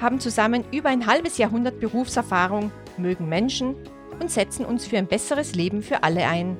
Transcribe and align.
haben 0.00 0.20
zusammen 0.20 0.64
über 0.72 0.88
ein 0.88 1.06
halbes 1.06 1.38
Jahrhundert 1.38 1.80
Berufserfahrung, 1.80 2.70
mögen 2.96 3.28
Menschen 3.28 3.74
und 4.20 4.30
setzen 4.30 4.64
uns 4.64 4.86
für 4.86 4.98
ein 4.98 5.06
besseres 5.06 5.54
Leben 5.54 5.82
für 5.82 6.02
alle 6.02 6.26
ein. 6.26 6.56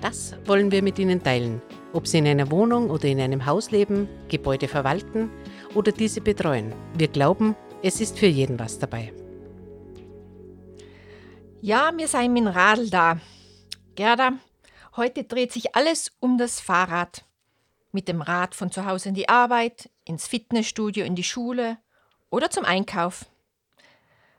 Das 0.00 0.36
wollen 0.46 0.70
wir 0.70 0.82
mit 0.82 0.98
Ihnen 0.98 1.22
teilen, 1.22 1.62
ob 1.92 2.06
Sie 2.06 2.18
in 2.18 2.26
einer 2.26 2.50
Wohnung 2.50 2.90
oder 2.90 3.06
in 3.06 3.20
einem 3.20 3.46
Haus 3.46 3.70
leben, 3.70 4.08
Gebäude 4.28 4.68
verwalten 4.68 5.30
oder 5.74 5.92
diese 5.92 6.20
betreuen. 6.20 6.74
Wir 6.96 7.08
glauben, 7.08 7.56
es 7.82 8.00
ist 8.00 8.18
für 8.18 8.26
jeden 8.26 8.58
was 8.58 8.78
dabei. 8.78 9.12
Ja, 11.60 11.92
wir 11.96 12.08
seien 12.08 12.32
mit 12.32 12.44
dem 12.44 12.48
Radl 12.48 12.90
da. 12.90 13.18
Gerda, 13.94 14.32
heute 14.96 15.24
dreht 15.24 15.52
sich 15.52 15.74
alles 15.74 16.12
um 16.20 16.36
das 16.36 16.60
Fahrrad. 16.60 17.24
Mit 17.92 18.08
dem 18.08 18.20
Rad 18.20 18.54
von 18.54 18.70
zu 18.70 18.84
Hause 18.84 19.10
in 19.10 19.14
die 19.14 19.28
Arbeit, 19.28 19.88
ins 20.04 20.26
Fitnessstudio, 20.26 21.04
in 21.04 21.14
die 21.14 21.24
Schule 21.24 21.78
oder 22.34 22.50
zum 22.50 22.64
Einkauf. 22.64 23.26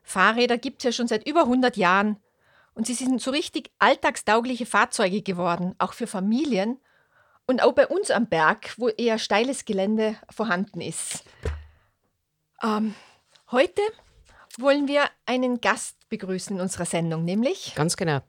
Fahrräder 0.04 0.58
gibt 0.58 0.80
es 0.80 0.84
ja 0.84 0.92
schon 0.92 1.08
seit 1.08 1.28
über 1.28 1.42
100 1.42 1.78
Jahren 1.78 2.18
und 2.76 2.86
sie 2.86 2.94
sind 2.94 3.22
so 3.22 3.32
richtig 3.32 3.72
alltagstaugliche 3.80 4.66
Fahrzeuge 4.66 5.22
geworden, 5.22 5.74
auch 5.80 5.94
für 5.94 6.06
Familien 6.06 6.80
und 7.48 7.64
auch 7.64 7.74
bei 7.74 7.88
uns 7.88 8.12
am 8.12 8.28
Berg, 8.28 8.76
wo 8.78 8.90
eher 8.90 9.18
steiles 9.18 9.66
Gelände 9.66 10.18
vorhanden 10.30 10.82
ist. 10.82 11.24
Ähm, 12.62 12.94
heute 13.52 13.82
wollen 14.58 14.88
wir 14.88 15.06
einen 15.26 15.62
Gast 15.62 15.95
begrüßen 16.10 16.56
in 16.56 16.62
unserer 16.62 16.86
Sendung, 16.86 17.26
nämlich. 17.26 17.74
Ganz 17.76 17.98
genau. 17.98 18.20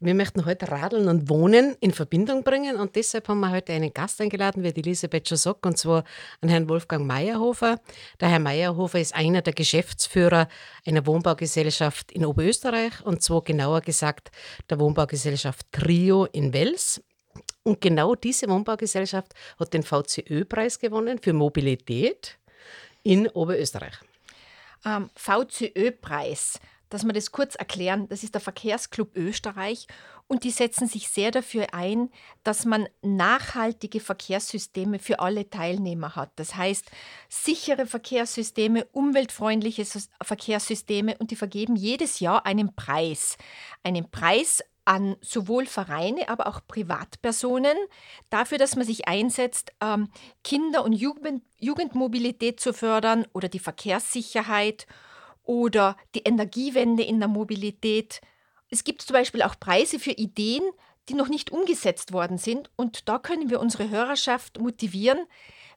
Wir 0.00 0.14
möchten 0.14 0.44
heute 0.46 0.70
Radeln 0.70 1.08
und 1.08 1.28
Wohnen 1.28 1.76
in 1.80 1.92
Verbindung 1.92 2.42
bringen 2.42 2.76
und 2.76 2.96
deshalb 2.96 3.28
haben 3.28 3.40
wir 3.40 3.50
heute 3.50 3.72
einen 3.72 3.92
Gast 3.92 4.20
eingeladen, 4.20 4.62
wie 4.62 4.72
die 4.72 4.80
Elisabeth 4.80 5.28
schon 5.28 5.38
sagt, 5.38 5.66
und 5.66 5.76
zwar 5.76 6.04
an 6.40 6.48
Herrn 6.48 6.68
Wolfgang 6.68 7.06
Meyerhofer. 7.06 7.80
Der 8.20 8.28
Herr 8.28 8.38
Meyerhofer 8.38 9.00
ist 9.00 9.14
einer 9.14 9.42
der 9.42 9.52
Geschäftsführer 9.52 10.48
einer 10.86 11.06
Wohnbaugesellschaft 11.06 12.12
in 12.12 12.24
Oberösterreich 12.24 13.04
und 13.04 13.22
zwar 13.22 13.42
genauer 13.42 13.82
gesagt 13.82 14.30
der 14.70 14.78
Wohnbaugesellschaft 14.78 15.66
Trio 15.72 16.24
in 16.26 16.52
Wels. 16.52 17.02
Und 17.62 17.80
genau 17.80 18.14
diese 18.14 18.48
Wohnbaugesellschaft 18.48 19.34
hat 19.58 19.74
den 19.74 19.82
VCÖ-Preis 19.82 20.78
gewonnen 20.78 21.18
für 21.18 21.34
Mobilität 21.34 22.38
in 23.02 23.28
Oberösterreich. 23.28 23.94
Ähm, 24.84 25.10
VCÖ-Preis 25.14 26.60
dass 26.88 27.04
wir 27.04 27.12
das 27.12 27.32
kurz 27.32 27.54
erklären, 27.54 28.08
das 28.08 28.22
ist 28.22 28.34
der 28.34 28.40
Verkehrsclub 28.40 29.16
Österreich 29.16 29.86
und 30.26 30.44
die 30.44 30.50
setzen 30.50 30.86
sich 30.86 31.08
sehr 31.08 31.30
dafür 31.30 31.68
ein, 31.72 32.10
dass 32.44 32.64
man 32.64 32.88
nachhaltige 33.02 34.00
Verkehrssysteme 34.00 34.98
für 34.98 35.20
alle 35.20 35.48
Teilnehmer 35.48 36.16
hat. 36.16 36.30
Das 36.36 36.54
heißt, 36.54 36.90
sichere 37.28 37.86
Verkehrssysteme, 37.86 38.86
umweltfreundliche 38.92 39.86
Verkehrssysteme 40.22 41.16
und 41.18 41.30
die 41.30 41.36
vergeben 41.36 41.76
jedes 41.76 42.20
Jahr 42.20 42.44
einen 42.46 42.74
Preis. 42.76 43.38
Einen 43.82 44.10
Preis 44.10 44.62
an 44.88 45.16
sowohl 45.20 45.66
Vereine, 45.66 46.30
aber 46.30 46.46
auch 46.46 46.60
Privatpersonen 46.66 47.76
dafür, 48.30 48.56
dass 48.56 48.74
man 48.74 48.86
sich 48.86 49.06
einsetzt, 49.06 49.72
ähm, 49.82 50.08
Kinder- 50.42 50.82
und 50.82 50.94
Jugend 50.94 51.42
Jugendmobilität 51.58 52.58
zu 52.58 52.72
fördern 52.72 53.26
oder 53.34 53.48
die 53.48 53.58
Verkehrssicherheit 53.58 54.86
oder 55.48 55.96
die 56.14 56.20
Energiewende 56.20 57.02
in 57.02 57.18
der 57.18 57.28
Mobilität. 57.28 58.20
Es 58.68 58.84
gibt 58.84 59.00
zum 59.02 59.14
Beispiel 59.14 59.42
auch 59.42 59.58
Preise 59.58 59.98
für 59.98 60.12
Ideen, 60.12 60.62
die 61.08 61.14
noch 61.14 61.28
nicht 61.28 61.50
umgesetzt 61.50 62.12
worden 62.12 62.36
sind. 62.36 62.70
Und 62.76 63.08
da 63.08 63.18
können 63.18 63.48
wir 63.48 63.58
unsere 63.58 63.88
Hörerschaft 63.88 64.60
motivieren, 64.60 65.18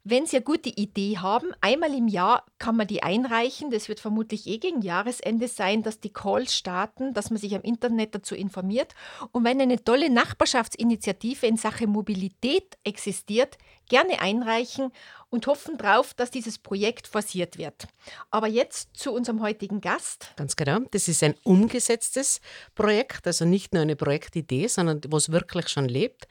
wenn 0.03 0.25
Sie 0.25 0.37
eine 0.37 0.43
gute 0.43 0.69
Idee 0.69 1.19
haben, 1.19 1.51
einmal 1.61 1.93
im 1.93 2.07
Jahr 2.07 2.45
kann 2.57 2.75
man 2.75 2.87
die 2.87 3.03
einreichen. 3.03 3.69
Das 3.69 3.87
wird 3.87 3.99
vermutlich 3.99 4.47
eh 4.47 4.57
gegen 4.57 4.81
Jahresende 4.81 5.47
sein, 5.47 5.83
dass 5.83 5.99
die 5.99 6.11
Calls 6.11 6.57
starten, 6.57 7.13
dass 7.13 7.29
man 7.29 7.37
sich 7.37 7.53
am 7.53 7.61
Internet 7.61 8.15
dazu 8.15 8.33
informiert. 8.33 8.95
Und 9.31 9.43
wenn 9.43 9.61
eine 9.61 9.83
tolle 9.83 10.09
Nachbarschaftsinitiative 10.09 11.45
in 11.45 11.55
Sachen 11.55 11.91
Mobilität 11.91 12.79
existiert, 12.83 13.59
gerne 13.89 14.21
einreichen 14.21 14.91
und 15.31 15.47
hoffen 15.47 15.77
darauf, 15.77 16.13
dass 16.13 16.29
dieses 16.29 16.59
Projekt 16.59 17.07
forciert 17.07 17.57
wird. 17.57 17.87
Aber 18.29 18.47
jetzt 18.47 18.89
zu 18.95 19.13
unserem 19.13 19.41
heutigen 19.41 19.81
Gast. 19.81 20.33
Ganz 20.35 20.55
genau. 20.55 20.79
Das 20.91 21.07
ist 21.07 21.23
ein 21.23 21.35
umgesetztes 21.43 22.41
Projekt, 22.75 23.25
also 23.25 23.45
nicht 23.45 23.73
nur 23.73 23.81
eine 23.81 23.95
Projektidee, 23.95 24.67
sondern 24.67 25.01
was 25.07 25.31
wirklich 25.31 25.69
schon 25.69 25.87
lebt. 25.87 26.27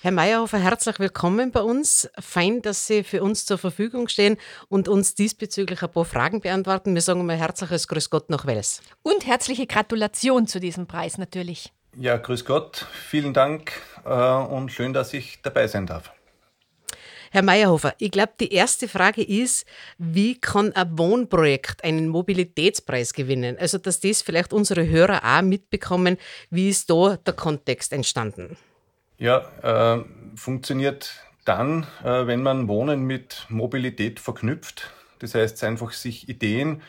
Herr 0.00 0.12
Meyerhofer, 0.12 0.58
herzlich 0.58 0.98
willkommen 0.98 1.50
bei 1.50 1.60
uns. 1.60 2.08
Fein, 2.20 2.62
dass 2.62 2.86
Sie 2.86 3.02
für 3.02 3.22
uns 3.22 3.46
zur 3.46 3.58
Verfügung 3.58 4.08
stehen 4.08 4.36
und 4.68 4.88
uns 4.88 5.14
diesbezüglich 5.14 5.82
ein 5.82 5.90
paar 5.90 6.04
Fragen 6.04 6.40
beantworten. 6.40 6.94
Wir 6.94 7.02
sagen 7.02 7.26
mal 7.26 7.36
herzliches 7.36 7.88
Grüß 7.88 8.10
Gott 8.10 8.30
nach 8.30 8.46
Wels. 8.46 8.80
Und 9.02 9.26
herzliche 9.26 9.66
Gratulation 9.66 10.46
zu 10.46 10.60
diesem 10.60 10.86
Preis 10.86 11.18
natürlich. 11.18 11.72
Ja, 11.98 12.16
grüß 12.16 12.44
Gott. 12.44 12.86
Vielen 12.92 13.32
Dank 13.32 13.72
äh, 14.04 14.10
und 14.10 14.70
schön, 14.70 14.92
dass 14.92 15.14
ich 15.14 15.40
dabei 15.42 15.66
sein 15.66 15.86
darf. 15.86 16.12
Herr 17.36 17.42
Meyerhofer, 17.42 17.94
ich 17.98 18.12
glaube, 18.12 18.32
die 18.40 18.50
erste 18.50 18.88
Frage 18.88 19.22
ist, 19.22 19.66
wie 19.98 20.40
kann 20.40 20.72
ein 20.72 20.96
Wohnprojekt 20.96 21.84
einen 21.84 22.08
Mobilitätspreis 22.08 23.12
gewinnen? 23.12 23.58
Also, 23.60 23.76
dass 23.76 24.00
das 24.00 24.22
vielleicht 24.22 24.54
unsere 24.54 24.88
Hörer 24.88 25.20
auch 25.22 25.42
mitbekommen, 25.42 26.16
wie 26.48 26.70
ist 26.70 26.88
da 26.88 27.18
der 27.18 27.34
Kontext 27.34 27.92
entstanden? 27.92 28.56
Ja, 29.18 29.44
äh, 29.60 30.02
funktioniert 30.34 31.12
dann, 31.44 31.86
äh, 32.02 32.26
wenn 32.26 32.42
man 32.42 32.68
Wohnen 32.68 33.02
mit 33.02 33.44
Mobilität 33.50 34.18
verknüpft. 34.18 34.90
Das 35.18 35.34
heißt, 35.34 35.62
einfach 35.64 35.92
sich 35.92 36.30
Ideen 36.30 36.80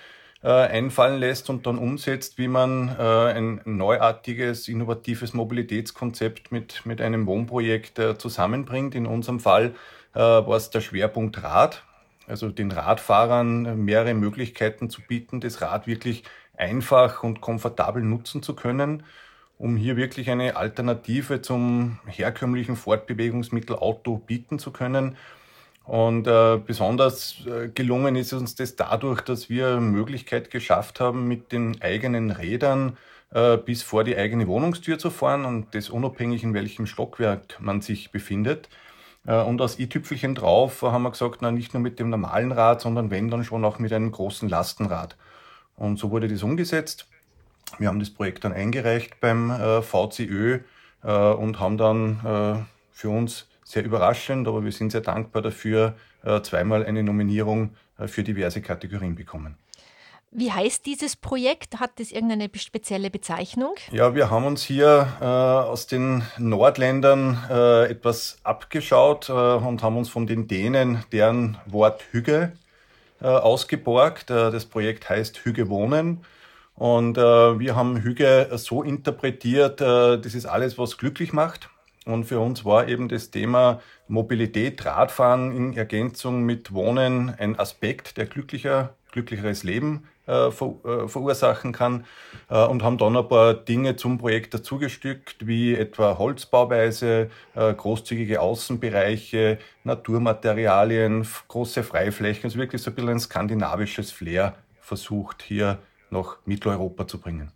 äh, 0.44 0.48
einfallen 0.48 1.20
lässt 1.20 1.50
und 1.50 1.68
dann 1.68 1.78
umsetzt, 1.78 2.38
wie 2.38 2.48
man 2.48 2.88
äh, 2.98 3.02
ein 3.02 3.60
neuartiges, 3.66 4.70
innovatives 4.70 5.34
Mobilitätskonzept 5.34 6.54
mit, 6.54 6.86
mit 6.86 7.02
einem 7.02 7.26
Wohnprojekt 7.26 8.00
äh, 8.00 8.18
zusammenbringt. 8.18 8.96
In 8.96 9.08
unserem 9.08 9.42
Fall 9.42 9.76
war 10.14 10.56
es 10.56 10.70
der 10.70 10.82
Schwerpunkt 10.82 11.44
Rad. 11.44 11.84
Also 12.28 12.50
den 12.50 12.72
Radfahrern 12.72 13.86
mehrere 13.86 14.14
Möglichkeiten 14.14 14.90
zu 14.90 15.02
bieten, 15.02 15.40
das 15.40 15.62
Rad 15.62 15.88
wirklich 15.88 16.24
einfach 16.58 17.24
und 17.24 17.40
komfortabel 17.40 18.04
nutzen 18.04 18.44
zu 18.44 18.54
können, 18.56 19.04
um 19.58 19.78
hier 19.78 19.96
wirklich 19.96 20.30
eine 20.30 20.58
Alternative 20.58 21.42
zum 21.42 22.00
herkömmlichen 22.06 22.76
Fortbewegungsmittel 22.76 23.76
Auto 23.78 24.18
bieten 24.18 24.60
zu 24.60 24.72
können. 24.72 25.16
Und 25.86 26.28
äh, 26.28 26.58
besonders 26.58 27.46
äh, 27.48 27.70
gelungen 27.70 28.18
ist 28.18 28.34
uns 28.34 28.56
das 28.56 28.76
dadurch, 28.76 29.22
dass 29.22 29.50
wir 29.50 29.80
Möglichkeit 29.80 30.52
geschafft 30.52 31.00
haben, 31.00 31.30
mit 31.30 31.54
den 31.54 31.82
eigenen 31.82 32.30
Rädern 32.30 32.98
äh, 33.32 33.56
bis 33.56 33.84
vor 33.84 34.04
die 34.04 34.18
eigene 34.18 34.48
Wohnungstür 34.48 35.00
zu 35.00 35.10
fahren 35.10 35.46
und 35.46 35.74
das 35.74 35.90
unabhängig 35.90 36.44
in 36.44 36.54
welchem 36.54 36.88
Stockwerk 36.88 37.58
man 37.62 37.80
sich 37.80 38.12
befindet. 38.12 38.68
Äh, 39.28 39.42
und 39.42 39.62
als 39.62 39.78
i-Tüpfelchen 39.78 40.34
drauf 40.34 40.82
haben 40.82 41.04
wir 41.04 41.12
gesagt, 41.12 41.42
na, 41.42 41.52
nicht 41.52 41.74
nur 41.76 41.84
mit 41.84 42.00
dem 42.00 42.10
normalen 42.10 42.52
Rad, 42.52 42.82
sondern 42.82 43.12
wenn 43.12 43.30
dann 43.30 43.44
schon 43.44 43.64
auch 43.64 43.78
mit 43.78 43.94
einem 43.94 44.12
großen 44.12 44.50
Lastenrad. 44.50 45.16
Und 45.76 46.00
so 46.00 46.10
wurde 46.10 46.28
das 46.28 46.42
umgesetzt. 46.42 47.08
Wir 47.78 47.90
haben 47.90 48.00
das 48.00 48.10
Projekt 48.10 48.46
dann 48.46 48.54
eingereicht 48.54 49.20
beim 49.20 49.52
äh, 49.52 49.82
VCÖ 49.84 50.62
äh, 51.04 51.12
und 51.12 51.60
haben 51.60 51.78
dann 51.78 52.66
für 52.92 53.10
uns 53.10 53.48
sehr 53.64 53.84
überraschend, 53.84 54.48
aber 54.48 54.64
wir 54.64 54.72
sind 54.72 54.92
sehr 54.92 55.02
dankbar 55.02 55.44
dafür, 55.44 55.96
zweimal 56.42 56.84
eine 56.84 57.04
Nominierung 57.04 57.76
für 58.08 58.24
diverse 58.24 58.62
Kategorien 58.62 59.14
bekommen. 59.14 59.56
Wie 60.40 60.52
heißt 60.52 60.86
dieses 60.86 61.16
Projekt? 61.16 61.80
Hat 61.80 62.00
das 62.00 62.12
irgendeine 62.12 62.48
spezielle 62.54 63.10
Bezeichnung? 63.10 63.74
Ja, 63.92 64.14
wir 64.14 64.30
haben 64.30 64.46
uns 64.46 64.62
hier 64.62 65.08
äh, 65.20 65.26
aus 65.26 65.88
den 65.88 66.22
Nordländern 66.38 67.44
äh, 67.50 67.86
etwas 67.90 68.38
abgeschaut 68.44 69.30
äh, 69.30 69.32
und 69.32 69.82
haben 69.82 69.98
uns 69.98 70.10
von 70.10 70.28
den 70.28 70.48
Dänen 70.48 71.04
deren 71.12 71.58
Wort 71.66 72.04
Hüge 72.12 72.52
äh, 73.20 73.26
ausgeborgt. 73.26 74.30
Äh, 74.30 74.52
das 74.52 74.66
Projekt 74.66 75.10
heißt 75.10 75.40
Hüge 75.40 75.70
Wohnen. 75.70 76.24
Und 76.76 77.18
äh, 77.18 77.22
wir 77.22 77.76
haben 77.76 78.04
Hüge 78.04 78.48
so 78.58 78.84
interpretiert, 78.84 79.82
das 79.82 80.36
ist 80.36 80.46
alles, 80.46 80.78
was 80.78 81.00
glücklich 81.00 81.34
macht. 81.34 81.72
Und 82.06 82.26
für 82.26 82.40
uns 82.40 82.64
war 82.64 82.88
eben 82.88 83.10
das 83.10 83.32
Thema 83.32 83.82
Mobilität, 84.08 84.86
Radfahren 84.86 85.52
in 85.58 85.76
Ergänzung 85.76 86.44
mit 86.44 86.76
Wohnen 86.76 87.34
ein 87.40 87.58
Aspekt, 87.58 88.18
der 88.18 88.28
glücklicher 88.28 88.94
glücklicheres 89.12 89.64
Leben 89.64 90.04
äh, 90.28 90.52
ver, 90.52 90.76
äh, 90.84 91.08
verursachen 91.08 91.72
kann 91.72 92.06
äh, 92.50 92.66
und 92.66 92.84
haben 92.84 92.98
dann 92.98 93.16
ein 93.16 93.28
paar 93.28 93.54
Dinge 93.54 93.96
zum 93.96 94.18
Projekt 94.18 94.54
dazugestückt, 94.54 95.48
wie 95.48 95.74
etwa 95.74 96.18
Holzbauweise, 96.18 97.30
großzügige 97.56 98.42
Außenbereiche, 98.42 99.58
Naturmaterialien, 99.84 101.26
große 101.48 101.84
Freiflächen, 101.84 102.46
also 102.46 102.60
wirklich 102.60 102.82
so 102.82 102.92
ein 102.92 102.96
bisschen 102.96 103.10
ein 103.12 103.20
skandinavisches 103.20 104.12
Flair 104.12 104.56
versucht 104.82 105.42
hier 105.42 105.80
nach 106.10 106.38
Mitteleuropa 106.46 107.08
zu 107.08 107.20
bringen. 107.20 107.52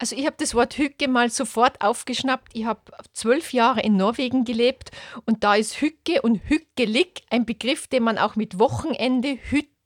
Also 0.00 0.14
ich 0.14 0.26
habe 0.26 0.36
das 0.38 0.54
Wort 0.54 0.78
Hücke 0.78 1.08
mal 1.08 1.28
sofort 1.28 1.80
aufgeschnappt. 1.80 2.52
Ich 2.54 2.64
habe 2.64 2.80
zwölf 3.12 3.52
Jahre 3.52 3.80
in 3.80 3.96
Norwegen 3.96 4.44
gelebt 4.44 4.92
und 5.26 5.42
da 5.42 5.56
ist 5.56 5.80
Hücke 5.80 6.22
und 6.22 6.40
Hückelig 6.48 7.22
ein 7.30 7.46
Begriff, 7.46 7.88
den 7.88 8.04
man 8.04 8.16
auch 8.16 8.36
mit 8.36 8.60
Wochenende, 8.60 9.38
Hütte, 9.50 9.77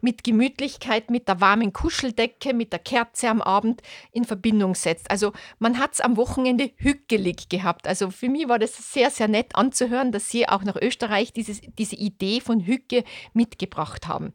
mit 0.00 0.24
Gemütlichkeit, 0.24 1.10
mit 1.10 1.28
der 1.28 1.40
warmen 1.40 1.72
Kuscheldecke, 1.72 2.54
mit 2.54 2.72
der 2.72 2.78
Kerze 2.78 3.28
am 3.28 3.42
Abend 3.42 3.82
in 4.12 4.24
Verbindung 4.24 4.74
setzt. 4.74 5.10
Also 5.10 5.32
man 5.58 5.78
hat 5.78 5.94
es 5.94 6.00
am 6.00 6.16
Wochenende 6.16 6.70
hückelig 6.76 7.48
gehabt. 7.48 7.86
Also 7.86 8.10
für 8.10 8.28
mich 8.28 8.48
war 8.48 8.58
das 8.58 8.92
sehr, 8.92 9.10
sehr 9.10 9.28
nett 9.28 9.54
anzuhören, 9.56 10.12
dass 10.12 10.30
Sie 10.30 10.48
auch 10.48 10.62
nach 10.62 10.76
Österreich 10.76 11.32
dieses, 11.32 11.60
diese 11.78 11.96
Idee 11.96 12.40
von 12.40 12.66
Hücke 12.66 13.04
mitgebracht 13.32 14.06
haben. 14.06 14.32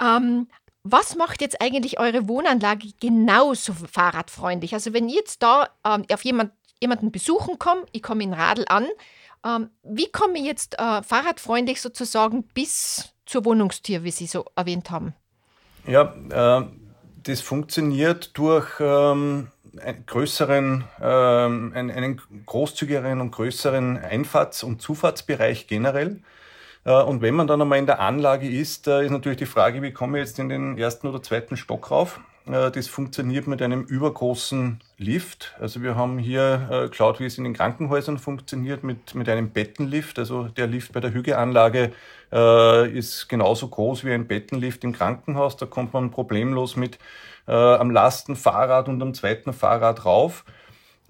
Ähm, 0.00 0.48
was 0.88 1.16
macht 1.16 1.40
jetzt 1.40 1.60
eigentlich 1.60 1.98
eure 1.98 2.28
Wohnanlage 2.28 2.88
genauso 3.00 3.72
fahrradfreundlich? 3.72 4.72
Also 4.72 4.92
wenn 4.92 5.08
ich 5.08 5.16
jetzt 5.16 5.42
da 5.42 5.68
ähm, 5.84 6.04
auf 6.12 6.24
jemand, 6.24 6.52
jemanden 6.80 7.10
besuchen 7.10 7.58
komme, 7.58 7.84
ich 7.92 8.02
komme 8.02 8.22
in 8.22 8.32
Radl 8.32 8.64
an, 8.68 8.86
ähm, 9.44 9.70
wie 9.82 10.10
komme 10.10 10.38
ich 10.38 10.44
jetzt 10.44 10.78
äh, 10.78 11.02
fahrradfreundlich 11.02 11.80
sozusagen 11.80 12.44
bis 12.48 13.15
zur 13.26 13.44
Wohnungstür, 13.44 14.04
wie 14.04 14.10
Sie 14.10 14.26
so 14.26 14.46
erwähnt 14.56 14.90
haben? 14.90 15.14
Ja, 15.86 16.14
äh, 16.30 16.66
das 17.24 17.40
funktioniert 17.40 18.30
durch 18.38 18.68
ähm, 18.80 19.48
einen 19.80 20.06
größeren, 20.06 20.84
ähm, 21.00 21.72
einen, 21.74 21.90
einen 21.90 22.20
großzügigeren 22.46 23.20
und 23.20 23.32
größeren 23.32 23.98
Einfahrts- 23.98 24.64
und 24.64 24.80
Zufahrtsbereich 24.80 25.66
generell. 25.66 26.20
Äh, 26.86 27.02
und 27.02 27.20
wenn 27.20 27.34
man 27.34 27.46
dann 27.46 27.60
einmal 27.60 27.78
in 27.78 27.86
der 27.86 28.00
Anlage 28.00 28.48
ist, 28.48 28.86
ist 28.86 29.10
natürlich 29.10 29.38
die 29.38 29.46
Frage, 29.46 29.82
wie 29.82 29.92
komme 29.92 30.18
ich 30.18 30.26
jetzt 30.26 30.38
in 30.38 30.48
den 30.48 30.78
ersten 30.78 31.08
oder 31.08 31.22
zweiten 31.22 31.56
Stock 31.56 31.90
rauf? 31.90 32.20
Äh, 32.46 32.70
das 32.70 32.86
funktioniert 32.86 33.48
mit 33.48 33.60
einem 33.60 33.82
übergroßen 33.82 34.78
Lift. 34.96 35.54
Also 35.60 35.82
wir 35.82 35.96
haben 35.96 36.18
hier 36.18 36.68
äh, 36.70 36.88
geschaut, 36.88 37.18
wie 37.18 37.26
es 37.26 37.38
in 37.38 37.44
den 37.44 37.54
Krankenhäusern 37.54 38.18
funktioniert 38.18 38.84
mit, 38.84 39.14
mit 39.16 39.28
einem 39.28 39.50
Bettenlift. 39.50 40.18
Also 40.18 40.44
der 40.44 40.68
Lift 40.68 40.92
bei 40.92 41.00
der 41.00 41.12
Hügeanlage 41.12 41.92
ist 42.92 43.28
genauso 43.28 43.68
groß 43.68 44.04
wie 44.04 44.12
ein 44.12 44.26
Bettenlift 44.26 44.82
im 44.82 44.92
Krankenhaus. 44.92 45.56
Da 45.56 45.64
kommt 45.64 45.94
man 45.94 46.10
problemlos 46.10 46.74
mit 46.74 46.98
am 47.46 47.92
Lastenfahrrad 47.92 48.88
und 48.88 49.00
am 49.00 49.14
zweiten 49.14 49.52
Fahrrad 49.52 50.04
rauf. 50.04 50.44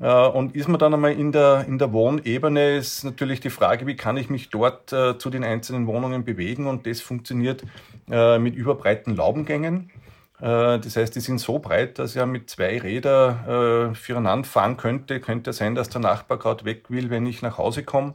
Äh, 0.01 0.27
und 0.29 0.55
ist 0.55 0.69
man 0.69 0.79
dann 0.79 0.95
einmal 0.95 1.13
in 1.13 1.33
der, 1.33 1.65
in 1.67 1.79
der 1.79 1.93
Wohnebene, 1.93 2.77
ist 2.77 3.05
natürlich 3.05 3.41
die 3.41 3.51
Frage, 3.51 3.87
wie 3.87 3.97
kann 3.97 4.17
ich 4.17 4.31
mich 4.31 4.51
dort 4.51 4.93
äh, 4.93 5.19
zu 5.19 5.31
den 5.31 5.45
einzelnen 5.45 5.87
Wohnungen 5.87 6.25
bewegen? 6.25 6.67
Und 6.67 6.87
das 6.87 7.01
funktioniert 7.01 7.63
äh, 8.11 8.39
mit 8.39 8.55
überbreiten 8.55 9.17
Laubengängen. 9.17 9.91
Das 10.39 10.97
heißt, 10.97 11.17
die 11.17 11.21
sind 11.21 11.39
so 11.39 11.61
breit, 11.61 11.99
dass 11.99 12.15
er 12.15 12.27
mit 12.27 12.51
zwei 12.51 12.79
Rädern 12.79 13.95
füreinander 13.95 14.47
fahren 14.47 14.77
könnte. 14.77 15.19
Könnte 15.19 15.55
sein, 15.55 15.75
dass 15.75 15.89
der 15.89 16.03
Nachbar 16.03 16.39
gerade 16.39 16.67
weg 16.67 16.91
will, 16.91 17.09
wenn 17.09 17.25
ich 17.25 17.41
nach 17.41 17.57
Hause 17.57 17.85
komme. 17.85 18.13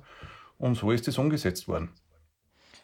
Und 0.59 0.75
so 0.75 0.91
ist 0.91 1.07
es 1.07 1.17
umgesetzt 1.17 1.67
worden. 1.67 1.89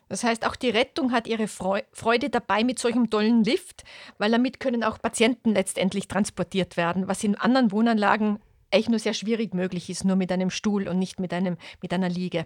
Das 0.10 0.24
heißt, 0.24 0.44
auch 0.44 0.56
die 0.56 0.72
Rettung 0.72 1.12
hat 1.12 1.28
ihre 1.28 1.48
Freude 1.48 2.32
dabei 2.32 2.64
mit 2.64 2.80
solchem 2.80 3.12
tollen 3.12 3.44
Lift, 3.44 3.84
weil 4.18 4.32
damit 4.32 4.60
können 4.60 4.84
auch 4.84 5.00
Patienten 5.00 5.54
letztendlich 5.54 6.08
transportiert 6.08 6.76
werden, 6.76 7.08
was 7.08 7.24
in 7.24 7.36
anderen 7.36 7.72
Wohnanlagen 7.72 8.40
eigentlich 8.72 8.90
nur 8.90 9.00
sehr 9.00 9.14
schwierig 9.14 9.54
möglich 9.54 9.90
ist, 9.90 10.06
nur 10.06 10.16
mit 10.16 10.32
einem 10.32 10.50
Stuhl 10.50 10.88
und 10.88 11.00
nicht 11.00 11.20
mit, 11.20 11.34
einem, 11.34 11.58
mit 11.82 11.94
einer 11.94 12.10
Liege. 12.10 12.46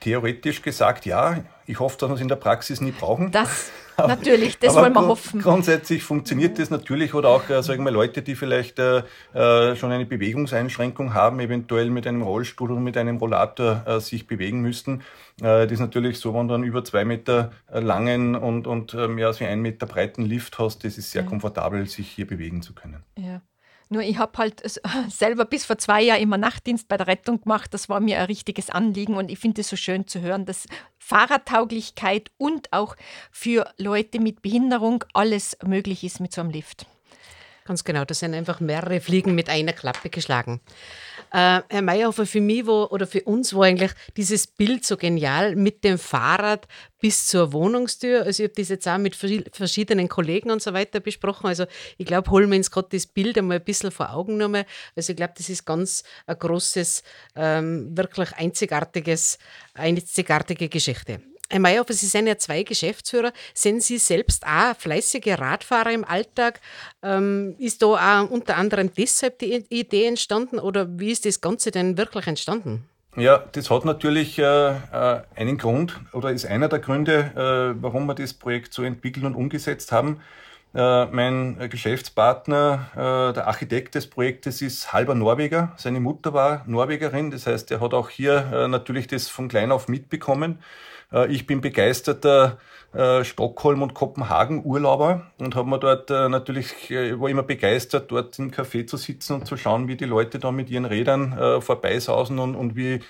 Theoretisch 0.00 0.62
gesagt, 0.62 1.06
ja. 1.06 1.44
Ich 1.68 1.80
hoffe, 1.80 1.96
dass 1.98 2.10
wir 2.10 2.14
es 2.14 2.20
in 2.20 2.28
der 2.28 2.36
Praxis 2.36 2.80
nie 2.80 2.92
brauchen. 2.92 3.32
Das 3.32 3.72
natürlich, 3.98 4.58
das 4.58 4.74
wollen 4.74 4.92
wir 4.92 5.06
hoffen. 5.06 5.40
Grundsätzlich 5.40 6.04
funktioniert 6.04 6.58
das 6.58 6.70
natürlich 6.70 7.14
oder 7.14 7.30
auch, 7.30 7.48
äh, 7.48 7.62
sagen 7.62 7.82
wir, 7.84 7.90
Leute, 7.90 8.22
die 8.22 8.36
vielleicht 8.36 8.78
äh, 8.78 9.02
äh, 9.32 9.74
schon 9.74 9.90
eine 9.90 10.06
Bewegungseinschränkung 10.06 11.14
haben, 11.14 11.40
eventuell 11.40 11.90
mit 11.90 12.06
einem 12.06 12.22
Rollstuhl 12.22 12.70
oder 12.70 12.80
mit 12.80 12.96
einem 12.96 13.16
Rollator 13.16 13.82
äh, 13.86 14.00
sich 14.00 14.26
bewegen 14.26 14.60
müssten. 14.60 15.00
Äh, 15.40 15.64
das 15.64 15.72
ist 15.72 15.80
natürlich 15.80 16.20
so, 16.20 16.34
wenn 16.34 16.46
du 16.46 16.54
einen 16.54 16.64
über 16.64 16.84
zwei 16.84 17.04
Meter 17.04 17.52
äh, 17.72 17.80
langen 17.80 18.36
und, 18.36 18.66
und 18.66 18.94
mehr 18.94 19.28
als 19.28 19.40
wie 19.40 19.46
ein 19.46 19.60
Meter 19.60 19.86
breiten 19.86 20.24
Lift 20.24 20.58
hast, 20.58 20.84
das 20.84 20.98
ist 20.98 21.10
sehr 21.10 21.22
ja. 21.22 21.28
komfortabel, 21.28 21.86
sich 21.86 22.08
hier 22.08 22.26
bewegen 22.26 22.62
zu 22.62 22.74
können. 22.74 23.02
Ja. 23.18 23.40
Nur 23.88 24.02
ich 24.02 24.18
habe 24.18 24.36
halt 24.38 24.62
selber 25.08 25.44
bis 25.44 25.64
vor 25.64 25.78
zwei 25.78 26.02
Jahren 26.02 26.20
immer 26.20 26.38
Nachtdienst 26.38 26.88
bei 26.88 26.96
der 26.96 27.06
Rettung 27.06 27.40
gemacht. 27.40 27.72
Das 27.72 27.88
war 27.88 28.00
mir 28.00 28.18
ein 28.18 28.26
richtiges 28.26 28.70
Anliegen 28.70 29.14
und 29.14 29.30
ich 29.30 29.38
finde 29.38 29.60
es 29.60 29.68
so 29.68 29.76
schön 29.76 30.06
zu 30.06 30.20
hören, 30.20 30.44
dass 30.44 30.66
Fahrradtauglichkeit 30.98 32.30
und 32.36 32.72
auch 32.72 32.96
für 33.30 33.72
Leute 33.76 34.20
mit 34.20 34.42
Behinderung 34.42 35.04
alles 35.14 35.56
möglich 35.64 36.02
ist 36.04 36.20
mit 36.20 36.32
so 36.32 36.40
einem 36.40 36.50
Lift. 36.50 36.86
Ganz 37.66 37.82
genau, 37.82 38.04
das 38.04 38.20
sind 38.20 38.32
einfach 38.32 38.60
mehrere 38.60 39.00
Fliegen 39.00 39.34
mit 39.34 39.48
einer 39.48 39.72
Klappe 39.72 40.08
geschlagen. 40.08 40.60
Äh, 41.32 41.62
Herr 41.68 41.82
Meyerhofer, 41.82 42.24
für 42.24 42.40
mich 42.40 42.64
war, 42.64 42.92
oder 42.92 43.08
für 43.08 43.22
uns 43.22 43.52
war 43.54 43.64
eigentlich 43.64 43.90
dieses 44.16 44.46
Bild 44.46 44.84
so 44.84 44.96
genial 44.96 45.56
mit 45.56 45.82
dem 45.82 45.98
Fahrrad 45.98 46.68
bis 47.00 47.26
zur 47.26 47.52
Wohnungstür. 47.52 48.22
Also 48.22 48.44
ich 48.44 48.50
habe 48.50 48.60
das 48.60 48.68
jetzt 48.68 48.86
auch 48.86 48.98
mit 48.98 49.16
verschiedenen 49.16 50.08
Kollegen 50.08 50.52
und 50.52 50.62
so 50.62 50.72
weiter 50.74 51.00
besprochen. 51.00 51.48
Also 51.48 51.66
ich 51.98 52.06
glaube, 52.06 52.30
holen 52.30 52.50
wir 52.50 52.56
uns 52.56 52.70
gerade 52.70 52.88
das 52.92 53.06
Bild 53.06 53.36
einmal 53.36 53.58
ein 53.58 53.64
bisschen 53.64 53.90
vor 53.90 54.12
Augen 54.12 54.36
nochmal. 54.36 54.64
Also 54.94 55.12
ich 55.12 55.16
glaube, 55.16 55.34
das 55.36 55.48
ist 55.48 55.66
ganz 55.66 56.04
ein 56.26 56.38
großes, 56.38 57.02
ähm, 57.34 57.96
wirklich 57.96 58.32
einzigartiges, 58.34 59.38
einzigartige 59.74 60.68
Geschichte. 60.68 61.20
Herr 61.48 61.60
Mayhofer, 61.60 61.92
Sie 61.92 62.06
sind 62.06 62.26
ja 62.26 62.36
zwei 62.38 62.64
Geschäftsführer. 62.64 63.32
Sind 63.54 63.82
Sie 63.82 63.98
selbst 63.98 64.44
auch 64.44 64.76
fleißige 64.76 65.38
Radfahrer 65.38 65.92
im 65.92 66.04
Alltag? 66.04 66.60
Ähm, 67.02 67.54
ist 67.58 67.82
da 67.82 67.86
auch 68.22 68.30
unter 68.30 68.56
anderem 68.56 68.90
deshalb 68.96 69.38
die 69.38 69.64
Idee 69.68 70.06
entstanden 70.06 70.58
oder 70.58 70.86
wie 70.98 71.12
ist 71.12 71.24
das 71.24 71.40
Ganze 71.40 71.70
denn 71.70 71.96
wirklich 71.96 72.26
entstanden? 72.26 72.88
Ja, 73.16 73.44
das 73.52 73.70
hat 73.70 73.84
natürlich 73.84 74.38
äh, 74.38 74.42
äh 74.42 75.22
einen 75.36 75.56
Grund 75.56 75.98
oder 76.12 76.32
ist 76.32 76.46
einer 76.46 76.68
der 76.68 76.80
Gründe, 76.80 77.32
äh, 77.34 77.82
warum 77.82 78.06
wir 78.06 78.14
das 78.14 78.34
Projekt 78.34 78.74
so 78.74 78.82
entwickelt 78.82 79.24
und 79.24 79.34
umgesetzt 79.34 79.92
haben. 79.92 80.20
Äh, 80.74 81.06
mein 81.06 81.70
Geschäftspartner, 81.70 82.90
äh, 82.92 83.32
der 83.32 83.46
Architekt 83.46 83.94
des 83.94 84.08
Projektes, 84.08 84.60
ist 84.60 84.92
halber 84.92 85.14
Norweger. 85.14 85.72
Seine 85.78 86.00
Mutter 86.00 86.34
war 86.34 86.64
Norwegerin, 86.66 87.30
das 87.30 87.46
heißt, 87.46 87.70
er 87.70 87.80
hat 87.80 87.94
auch 87.94 88.10
hier 88.10 88.50
äh, 88.52 88.68
natürlich 88.68 89.06
das 89.06 89.28
von 89.28 89.48
klein 89.48 89.72
auf 89.72 89.88
mitbekommen. 89.88 90.58
Äh, 91.12 91.32
ich 91.32 91.46
bin 91.46 91.60
begeisterter 91.60 92.58
äh, 92.92 93.24
Stockholm- 93.24 93.82
und 93.82 93.94
Kopenhagen-Urlauber 93.94 95.30
und 95.38 95.54
habe 95.54 95.68
mir 95.68 95.78
dort 95.78 96.10
äh, 96.10 96.28
natürlich, 96.28 96.90
war 96.90 97.28
immer 97.28 97.42
begeistert, 97.42 98.10
dort 98.10 98.38
im 98.38 98.50
Café 98.50 98.86
zu 98.86 98.96
sitzen 98.96 99.34
und 99.34 99.46
zu 99.46 99.56
schauen, 99.56 99.88
wie 99.88 99.96
die 99.96 100.04
Leute 100.04 100.38
da 100.38 100.52
mit 100.52 100.70
ihren 100.70 100.84
Rädern 100.84 101.62
vorbeisausen 101.62 102.38
und, 102.38 102.54
und 102.54 102.76
wie 102.76 103.00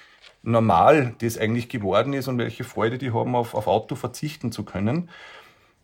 normal 0.43 1.15
das 1.21 1.39
eigentlich 1.39 1.69
geworden 1.69 2.13
ist 2.13 2.29
und 2.29 2.39
welche 2.39 2.65
Freude 2.65 2.99
die 2.99 3.13
haben, 3.13 3.35
auf, 3.35 3.55
auf 3.55 3.67
Auto 3.67 3.95
verzichten 3.95 4.53
zu 4.53 4.65
können. 4.65 5.11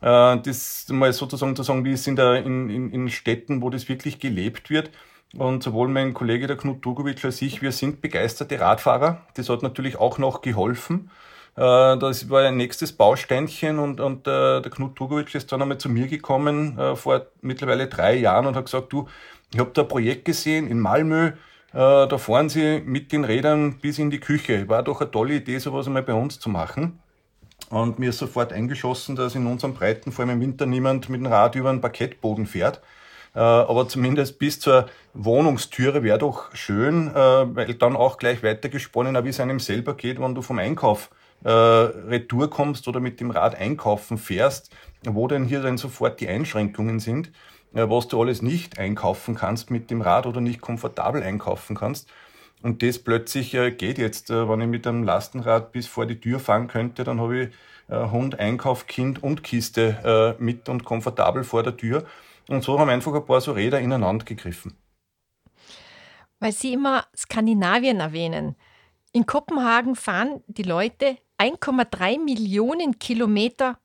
Das 0.00 0.87
mal 0.88 1.12
sozusagen 1.12 1.54
zu 1.54 1.62
sagen, 1.62 1.85
wie 1.85 1.92
es 1.92 2.07
in, 2.07 2.16
der, 2.16 2.45
in, 2.45 2.71
in, 2.71 2.90
in 2.90 3.09
Städten, 3.09 3.62
wo 3.62 3.71
das 3.71 3.88
wirklich 3.88 4.19
gelebt 4.19 4.71
wird. 4.71 4.90
Und 5.37 5.62
sowohl 5.62 5.88
mein 5.88 6.12
Kollege, 6.12 6.47
der 6.47 6.57
Knut 6.57 6.85
Dugovic, 6.85 7.25
als 7.25 7.40
ich, 7.40 7.62
wir 7.62 7.73
sind 7.73 8.00
begeisterte 8.00 8.59
Radfahrer. 8.61 9.26
Das 9.35 9.49
hat 9.49 9.62
natürlich 9.62 9.97
auch 9.97 10.19
noch 10.19 10.42
geholfen. 10.42 11.11
Äh, 11.57 11.99
das 11.99 12.31
war 12.31 12.43
ein 12.43 12.57
nächstes 12.57 12.93
Bausteinchen 12.93 13.79
und, 13.79 14.01
und 14.01 14.27
äh, 14.27 14.61
der 14.61 14.71
Knut 14.71 14.97
Tugovic 14.97 15.35
ist 15.35 15.53
dann 15.53 15.63
einmal 15.63 15.79
zu 15.79 15.89
mir 15.89 16.07
gekommen 16.07 16.79
äh, 16.79 16.97
vor 16.97 17.27
mittlerweile 17.41 17.89
drei 17.89 18.15
Jahren 18.17 18.47
und 18.47 18.57
hat 18.57 18.67
gesagt, 18.67 18.93
du, 18.93 19.09
ich 19.53 19.61
habe 19.61 19.71
da 19.75 19.83
ein 19.83 19.89
Projekt 19.89 20.25
gesehen 20.25 20.67
in 20.69 20.81
Malmö, 20.81 21.27
äh, 21.27 21.33
da 21.73 22.19
fahren 22.19 22.49
sie 22.49 22.83
mit 22.85 23.13
den 23.13 23.25
Rädern 23.25 23.79
bis 23.79 23.99
in 23.99 24.11
die 24.11 24.21
Küche. 24.21 24.69
War 24.69 24.83
doch 24.83 25.01
eine 25.01 25.11
tolle 25.11 25.35
Idee, 25.35 25.59
sowas 25.59 25.87
einmal 25.87 26.03
bei 26.03 26.15
uns 26.15 26.39
zu 26.39 26.49
machen. 26.49 27.01
Und 27.71 27.99
mir 27.99 28.11
ist 28.11 28.19
sofort 28.19 28.53
eingeschossen, 28.53 29.17
dass 29.17 29.35
in 29.35 29.47
unseren 29.47 29.75
Breiten, 29.75 30.13
vor 30.13 30.25
allem 30.25 30.35
im 30.35 30.41
Winter, 30.41 30.67
niemand 30.67 31.09
mit 31.09 31.21
dem 31.21 31.27
Rad 31.27 31.55
über 31.55 31.71
einen 31.71 31.81
Parkettboden 31.81 32.47
fährt. 32.47 32.83
Äh, 33.35 33.41
aber 33.41 33.89
zumindest 33.89 34.39
bis 34.39 34.61
zur 34.61 34.87
Wohnungstüre 35.15 36.03
wäre 36.03 36.19
doch 36.19 36.55
schön, 36.55 37.09
äh, 37.09 37.15
weil 37.15 37.75
dann 37.75 37.97
auch 37.97 38.19
gleich 38.19 38.43
weitergesponnen, 38.43 39.25
wie 39.25 39.31
es 39.31 39.41
einem 39.41 39.61
selber 39.61 39.95
geht, 39.95 40.21
wenn 40.21 40.35
du 40.35 40.43
vom 40.43 40.59
Einkauf 40.59 41.11
äh, 41.45 41.51
Retour 41.51 42.51
kommst 42.51 42.89
oder 42.89 43.01
mit 43.01 43.21
dem 43.21 43.31
Rad 43.31 43.55
einkaufen 43.55 44.19
fährst, 44.19 44.75
wo 45.05 45.27
denn 45.29 45.45
hier 45.45 45.63
dann 45.63 45.79
sofort 45.79 46.21
die 46.21 46.29
Einschränkungen 46.29 47.01
sind, 47.01 47.33
äh, 47.75 47.89
was 47.89 48.09
du 48.09 48.21
alles 48.21 48.43
nicht 48.43 48.79
einkaufen 48.79 49.35
kannst 49.35 49.71
mit 49.71 49.91
dem 49.91 50.03
Rad 50.03 50.27
oder 50.27 50.41
nicht 50.41 50.61
komfortabel 50.61 51.23
einkaufen 51.23 51.77
kannst. 51.77 52.09
Und 52.63 52.83
das 52.83 52.99
plötzlich 52.99 53.55
äh, 53.55 53.73
geht 53.73 53.99
jetzt, 53.99 54.31
äh, 54.31 54.49
wenn 54.49 54.61
ich 54.61 54.69
mit 54.69 54.87
einem 54.87 55.03
Lastenrad 55.03 55.73
bis 55.73 55.87
vor 55.87 56.07
die 56.07 56.21
Tür 56.21 56.39
fahren 56.39 56.69
könnte, 56.69 57.05
dann 57.05 57.21
habe 57.21 57.45
ich 57.45 57.49
Hund, 57.89 58.39
Einkauf, 58.39 58.87
Kind 58.87 59.23
und 59.23 59.43
Kiste 59.43 60.37
mit 60.39 60.71
und 60.71 60.83
komfortabel 60.85 61.45
vor 61.45 61.63
der 61.63 61.77
Tür. 61.77 62.07
Und 62.49 62.63
so 62.65 62.79
haben 62.79 62.89
einfach 62.89 63.13
ein 63.13 63.27
paar 63.27 63.43
so 63.43 63.53
Räder 63.53 63.81
ineinander 63.81 64.25
gegriffen. 64.25 64.79
Weil 66.39 66.53
Sie 66.53 66.73
immer 66.73 67.05
Skandinavien 67.15 68.01
erwähnen. 68.01 68.57
In 69.13 69.27
Kopenhagen 69.27 69.95
fahren 69.95 70.43
die 70.47 70.63
Leute 70.63 71.19
1,3 71.39 72.19
Millionen 72.19 72.99
Kilometer 72.99 73.79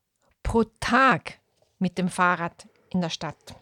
pro 0.44 0.64
Tag 0.80 1.40
mit 1.80 1.98
dem 1.98 2.10
Fahrrad 2.10 2.68
in 2.90 3.02
der 3.02 3.10
Stadt. 3.10 3.56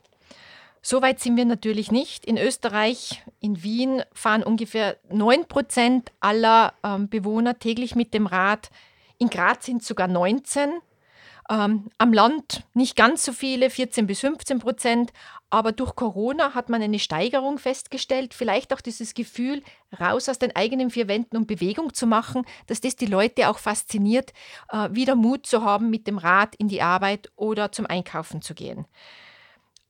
So 0.82 1.02
weit 1.02 1.20
sind 1.20 1.36
wir 1.36 1.46
natürlich 1.46 1.92
nicht. 1.92 2.26
In 2.26 2.38
Österreich, 2.38 3.24
in 3.40 3.64
Wien 3.64 4.04
fahren 4.14 4.44
ungefähr 4.44 4.98
9 5.10 5.46
Prozent 5.48 6.12
aller 6.20 6.74
ähm, 6.84 7.10
Bewohner 7.10 7.58
täglich 7.58 7.96
mit 7.96 8.14
dem 8.14 8.28
Rad. 8.28 8.70
In 9.18 9.30
Graz 9.30 9.66
sind 9.66 9.84
sogar 9.84 10.08
19. 10.08 10.74
Ähm, 11.50 11.90
am 12.00 12.12
Land 12.12 12.64
nicht 12.74 12.96
ganz 12.96 13.24
so 13.24 13.32
viele, 13.32 13.70
14 13.70 14.08
bis 14.08 14.22
15 14.22 14.60
Prozent, 14.60 15.14
aber 15.52 15.72
durch 15.72 15.96
Corona 15.96 16.56
hat 16.56 16.70
man 16.70 16.82
eine 16.82 16.98
Steigerung 16.98 17.60
festgestellt. 17.60 18.34
Vielleicht 18.34 18.74
auch 18.74 18.82
dieses 18.82 19.14
Gefühl, 19.14 19.62
raus 20.00 20.28
aus 20.28 20.40
den 20.40 20.56
eigenen 20.56 20.90
vier 20.90 21.08
Wänden 21.08 21.38
und 21.38 21.48
Bewegung 21.48 21.94
zu 21.94 22.08
machen, 22.08 22.46
dass 22.66 22.82
das 22.82 22.96
die 22.96 23.06
Leute 23.06 23.50
auch 23.50 23.60
fasziniert, 23.60 24.34
äh, 24.70 24.90
wieder 24.92 25.16
Mut 25.16 25.46
zu 25.46 25.64
haben, 25.64 25.92
mit 25.92 26.08
dem 26.08 26.18
Rad 26.18 26.56
in 26.56 26.68
die 26.68 26.82
Arbeit 26.82 27.32
oder 27.36 27.72
zum 27.72 27.86
Einkaufen 27.86 28.42
zu 28.42 28.56
gehen. 28.56 28.88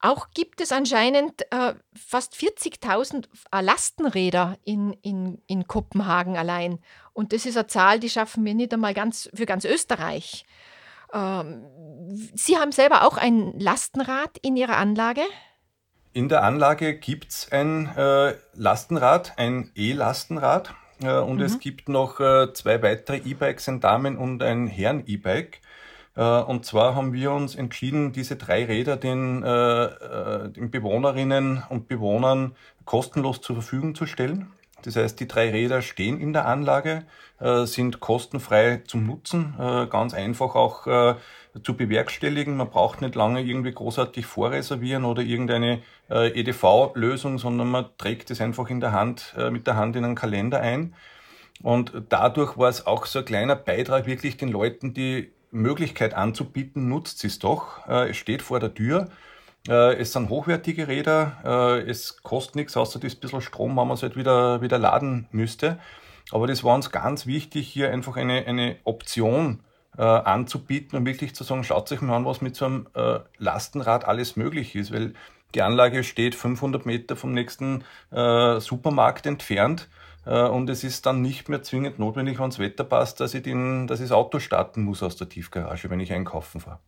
Auch 0.02 0.30
gibt 0.32 0.62
es 0.62 0.72
anscheinend 0.72 1.42
äh, 1.52 1.74
fast 1.96 2.36
40.000 2.36 3.28
äh, 3.52 3.62
Lastenräder 3.62 4.58
in, 4.64 4.94
in, 5.02 5.42
in 5.48 5.68
Kopenhagen 5.68 6.38
allein. 6.38 6.80
Und 7.14 7.34
das 7.34 7.46
ist 7.46 7.58
eine 7.58 7.68
Zahl, 7.68 8.00
die 8.00 8.10
schaffen 8.10 8.46
wir 8.46 8.54
nicht 8.54 8.74
einmal 8.74 8.94
ganz, 8.94 9.30
für 9.34 9.46
ganz 9.46 9.64
Österreich. 9.66 10.46
Ähm, 11.16 11.66
Sie 12.36 12.58
haben 12.58 12.72
selber 12.72 13.08
auch 13.08 13.18
ein 13.18 13.58
Lastenrad 13.60 14.38
in 14.42 14.56
Ihrer 14.56 14.78
Anlage? 14.78 15.22
In 16.14 16.30
der 16.30 16.44
Anlage 16.44 16.98
gibt 16.98 17.32
es 17.32 17.52
ein 17.52 17.88
äh, 17.96 18.36
Lastenrad, 18.54 19.34
ein 19.38 19.72
E-Lastenrad. 19.76 20.74
Äh, 21.02 21.20
und 21.20 21.38
mhm. 21.38 21.44
es 21.44 21.60
gibt 21.60 21.90
noch 21.90 22.20
äh, 22.20 22.54
zwei 22.54 22.82
weitere 22.82 23.18
E-Bikes, 23.18 23.68
ein 23.68 23.82
Damen- 23.82 24.18
und 24.18 24.44
ein 24.44 24.68
Herren-E-Bike. 24.68 25.62
Äh, 26.16 26.22
und 26.22 26.66
zwar 26.66 26.96
haben 26.96 27.14
wir 27.14 27.32
uns 27.32 27.56
entschieden, 27.56 28.12
diese 28.12 28.38
drei 28.38 28.66
Räder 28.66 28.98
den, 28.98 29.44
äh, 29.44 29.84
äh, 29.86 30.50
den 30.50 30.72
Bewohnerinnen 30.72 31.64
und 31.70 31.88
Bewohnern 31.88 32.56
kostenlos 32.86 33.42
zur 33.42 33.58
Verfügung 33.58 33.96
zu 33.96 34.06
stellen. 34.06 34.52
Das 34.86 34.96
heißt, 34.96 35.20
die 35.20 35.28
drei 35.28 35.50
Räder 35.50 35.82
stehen 35.82 36.20
in 36.20 36.32
der 36.32 36.46
Anlage, 36.46 37.04
äh, 37.40 37.66
sind 37.66 38.00
kostenfrei 38.00 38.84
zum 38.88 39.06
Nutzen, 39.06 39.56
äh, 39.60 39.88
ganz 39.88 40.14
einfach 40.14 40.56
auch 40.56 40.88
äh, 40.88 41.16
zu 41.64 41.76
bewerkstelligen. 41.76 42.56
Man 42.56 42.70
braucht 42.70 43.02
nicht 43.02 43.16
lange 43.16 43.42
irgendwie 43.42 43.72
großartig 43.72 44.26
vorreservieren 44.26 45.06
oder 45.06 45.22
irgendeine 45.22 45.82
EDV-Lösung, 46.10 47.40
sondern 47.40 47.70
man 47.70 47.86
trägt 47.98 48.30
es 48.30 48.42
einfach 48.42 48.70
in 48.70 48.82
der 48.82 48.92
Hand, 48.92 49.34
mit 49.52 49.66
der 49.66 49.78
Hand 49.78 49.96
in 49.96 50.04
einen 50.04 50.16
Kalender 50.16 50.60
ein. 50.60 50.94
Und 51.64 51.94
dadurch 52.10 52.58
war 52.58 52.68
es 52.68 52.86
auch 52.86 53.06
so 53.06 53.20
ein 53.20 53.26
kleiner 53.26 53.56
Beitrag, 53.56 54.06
wirklich 54.06 54.36
den 54.36 54.50
Leuten 54.50 54.94
die 54.94 55.32
Möglichkeit 55.52 56.14
anzubieten, 56.14 56.90
nutzt 56.90 57.24
es 57.24 57.40
doch. 57.40 57.88
Es 57.88 58.18
steht 58.18 58.42
vor 58.42 58.60
der 58.60 58.74
Tür 58.74 59.08
äh, 59.68 59.96
es 59.96 60.14
sind 60.14 60.30
hochwertige 60.30 60.88
Räder, 60.88 61.38
äh, 61.44 61.90
es 61.90 62.22
kostet 62.24 62.56
nichts, 62.56 62.78
außer 62.78 63.00
das 63.00 63.16
bisschen 63.16 63.42
Strom, 63.42 63.72
wenn 63.78 63.88
man 63.88 63.92
es 63.92 64.04
halt 64.04 64.16
wieder, 64.16 64.62
wieder 64.62 64.78
laden 64.78 65.28
müsste. 65.32 65.80
Aber 66.32 66.48
das 66.48 66.64
war 66.64 66.76
uns 66.76 66.92
ganz 66.92 67.26
wichtig, 67.28 67.68
hier 67.68 67.92
einfach 67.92 68.18
eine, 68.18 68.46
eine 68.46 68.78
Option 68.84 69.62
äh, 69.98 70.02
anzubieten 70.02 70.98
und 70.98 71.06
wirklich 71.06 71.36
zu 71.36 71.44
sagen, 71.44 71.64
schaut 71.64 71.92
euch 71.92 72.02
mal 72.02 72.16
an, 72.16 72.26
was 72.26 72.42
mit 72.42 72.56
so 72.56 72.66
einem 72.66 72.88
äh, 72.96 73.20
Lastenrad 73.38 74.06
alles 74.06 74.36
möglich 74.36 74.76
ist, 74.76 74.92
weil 74.92 75.14
die 75.54 75.62
Anlage 75.62 76.04
steht 76.04 76.36
500 76.36 76.86
Meter 76.86 77.16
vom 77.16 77.34
nächsten 77.34 77.84
äh, 78.12 78.60
Supermarkt 78.60 79.26
entfernt 79.26 79.88
äh, 80.26 80.42
und 80.42 80.70
es 80.70 80.84
ist 80.84 81.06
dann 81.06 81.22
nicht 81.22 81.48
mehr 81.50 81.64
zwingend 81.64 82.00
notwendig, 82.00 82.40
wenn 82.40 82.50
das 82.50 82.60
Wetter 82.60 82.84
passt, 82.84 83.20
dass 83.20 83.34
ich, 83.34 83.44
den, 83.44 83.88
dass 83.88 84.00
ich 84.00 84.10
das 84.10 84.12
Auto 84.18 84.40
starten 84.40 84.84
muss 84.84 85.02
aus 85.02 85.16
der 85.16 85.30
Tiefgarage, 85.30 85.90
wenn 85.90 86.00
ich 86.00 86.12
einkaufen 86.12 86.60
fahre. 86.60 86.80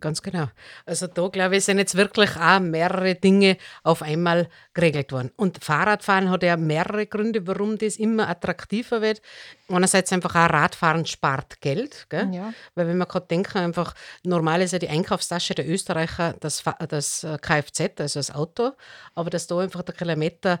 Ganz 0.00 0.22
genau. 0.22 0.46
Also 0.86 1.08
da, 1.08 1.28
glaube 1.28 1.56
ich, 1.56 1.64
sind 1.64 1.78
jetzt 1.78 1.96
wirklich 1.96 2.36
auch 2.36 2.60
mehrere 2.60 3.16
Dinge 3.16 3.56
auf 3.82 4.02
einmal 4.02 4.48
geregelt 4.74 5.10
worden. 5.10 5.32
Und 5.36 5.64
Fahrradfahren 5.64 6.30
hat 6.30 6.44
ja 6.44 6.56
mehrere 6.56 7.06
Gründe, 7.06 7.46
warum 7.46 7.78
das 7.78 7.96
immer 7.96 8.28
attraktiver 8.28 9.02
wird. 9.02 9.20
Einerseits 9.68 10.12
einfach 10.12 10.34
auch 10.36 10.50
Radfahren 10.50 11.04
spart 11.04 11.60
Geld? 11.60 12.06
Ja. 12.12 12.52
weil 12.74 12.86
wenn 12.86 12.96
man 12.96 13.08
gerade 13.08 13.26
denken, 13.26 13.58
einfach 13.58 13.94
normal 14.22 14.62
ist 14.62 14.72
ja 14.72 14.78
die 14.78 14.88
Einkaufstasche 14.88 15.54
der 15.54 15.68
Österreicher 15.68 16.34
das, 16.40 16.62
das 16.88 17.24
äh, 17.24 17.36
Kfz, 17.38 18.00
also 18.00 18.20
das 18.20 18.34
Auto, 18.34 18.72
aber 19.14 19.30
dass 19.30 19.46
da 19.46 19.58
einfach 19.58 19.82
der 19.82 19.94
Kilometer 19.94 20.60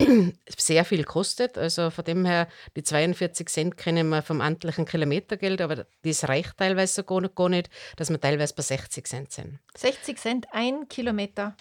sehr 0.56 0.84
viel 0.84 1.04
kostet. 1.04 1.58
Also 1.58 1.90
von 1.90 2.04
dem 2.04 2.24
her, 2.24 2.48
die 2.76 2.82
42 2.82 3.48
Cent 3.48 3.76
kennen 3.76 4.08
wir 4.08 4.22
vom 4.22 4.40
amtlichen 4.40 4.86
Kilometergeld, 4.86 5.60
aber 5.60 5.86
das 6.02 6.28
reicht 6.28 6.56
teilweise 6.56 7.04
gar 7.04 7.20
nicht, 7.20 7.34
gar 7.34 7.48
nicht 7.48 7.68
dass 7.96 8.10
man 8.10 8.20
teilweise 8.20 8.54
60 8.68 9.06
Cent 9.06 9.32
sind. 9.32 9.58
60 9.76 10.18
Cent 10.18 10.46
ein 10.52 10.88
Kilometer 10.88 11.54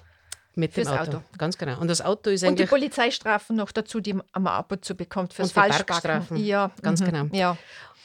mit 0.55 0.73
fürs 0.73 0.87
dem 0.87 0.97
Auto. 0.97 1.11
Auto. 1.17 1.23
Ganz 1.37 1.57
genau. 1.57 1.79
Und 1.79 1.87
das 1.87 2.01
Auto 2.01 2.29
ist 2.29 2.43
eigentlich. 2.43 2.51
Und 2.51 2.59
die 2.59 2.65
Polizeistrafen 2.65 3.55
noch 3.55 3.71
dazu, 3.71 3.99
die 3.99 4.13
man 4.13 4.47
ab 4.47 4.71
und 4.71 4.83
zu 4.83 4.95
bekommt 4.95 5.33
fürs 5.33 5.51
Falschparken. 5.51 6.37
Ja, 6.37 6.71
ganz 6.81 7.01
mhm. 7.01 7.05
genau. 7.05 7.25
Ja. 7.31 7.57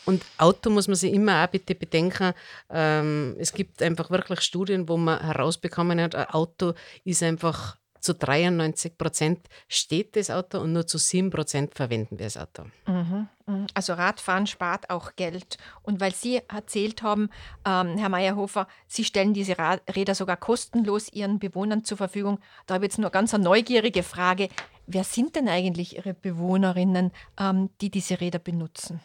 Und 0.04 0.22
Auto 0.38 0.68
muss 0.70 0.88
man 0.88 0.96
sich 0.96 1.12
immer 1.12 1.44
auch 1.44 1.48
bitte 1.48 1.74
bedenken. 1.74 2.32
Ähm, 2.70 3.36
es 3.38 3.52
gibt 3.52 3.82
einfach 3.82 4.10
wirklich 4.10 4.40
Studien, 4.40 4.88
wo 4.88 4.96
man 4.96 5.20
herausbekommen 5.20 6.00
hat, 6.00 6.14
ein 6.14 6.26
Auto 6.30 6.74
ist 7.04 7.22
einfach 7.22 7.76
zu 8.02 8.14
93 8.14 8.98
Prozent 8.98 9.48
steht 9.68 10.16
das 10.16 10.28
Auto 10.28 10.58
und 10.58 10.72
nur 10.72 10.86
zu 10.86 10.98
7 10.98 11.30
Prozent 11.30 11.74
verwenden 11.74 12.18
wir 12.18 12.26
das 12.26 12.36
Auto. 12.36 12.64
Mhm, 12.86 13.28
mhm. 13.46 13.66
Also 13.74 13.94
Radfahren 13.94 14.48
spart 14.48 14.90
auch 14.90 15.14
Geld. 15.14 15.56
Und 15.82 16.00
weil 16.00 16.12
Sie 16.12 16.42
erzählt 16.48 17.02
haben, 17.02 17.30
ähm, 17.64 17.96
Herr 17.96 18.08
Meyerhofer, 18.08 18.66
Sie 18.88 19.04
stellen 19.04 19.34
diese 19.34 19.56
Räder 19.94 20.16
sogar 20.16 20.36
kostenlos 20.36 21.12
Ihren 21.12 21.38
Bewohnern 21.38 21.84
zur 21.84 21.96
Verfügung. 21.96 22.40
Da 22.66 22.74
habe 22.74 22.84
ich 22.84 22.90
jetzt 22.90 22.98
nur 22.98 23.10
ganz 23.10 23.34
eine 23.34 23.44
neugierige 23.44 24.02
Frage. 24.02 24.48
Wer 24.88 25.04
sind 25.04 25.36
denn 25.36 25.48
eigentlich 25.48 25.96
Ihre 25.96 26.12
Bewohnerinnen, 26.12 27.12
ähm, 27.38 27.70
die 27.80 27.90
diese 27.90 28.20
Räder 28.20 28.40
benutzen? 28.40 29.00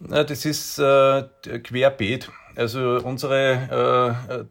Das 0.00 0.46
ist 0.46 0.78
äh, 0.78 1.24
querbeet. 1.62 2.30
Also 2.56 3.00
unsere 3.04 4.26
äh, 4.30 4.40
äh 4.40 4.44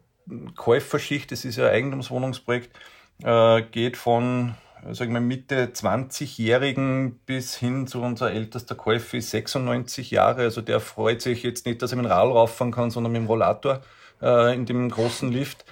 Käuferschicht, 0.54 1.32
das 1.32 1.44
ist 1.44 1.56
ja 1.56 1.66
ein 1.66 1.74
Eigentumswohnungsprojekt, 1.74 2.78
äh, 3.24 3.62
geht 3.62 3.96
von 3.96 4.54
sagen 4.92 5.12
wir 5.12 5.20
Mitte 5.20 5.66
20-Jährigen 5.66 7.20
bis 7.26 7.56
hin 7.56 7.86
zu 7.86 8.00
unser 8.00 8.32
ältester 8.32 8.74
Käufer 8.74 9.18
ist 9.18 9.30
96 9.30 10.10
Jahre. 10.10 10.42
Also 10.42 10.62
der 10.62 10.80
freut 10.80 11.20
sich 11.20 11.42
jetzt 11.42 11.66
nicht, 11.66 11.82
dass 11.82 11.92
er 11.92 11.96
mit 11.96 12.06
dem 12.06 12.12
Rad 12.12 12.28
rauffahren 12.28 12.72
kann, 12.72 12.90
sondern 12.90 13.12
mit 13.12 13.22
dem 13.22 13.26
Rollator 13.26 13.82
äh, 14.22 14.54
in 14.54 14.66
dem 14.66 14.90
großen 14.90 15.30
Lift. 15.30 15.64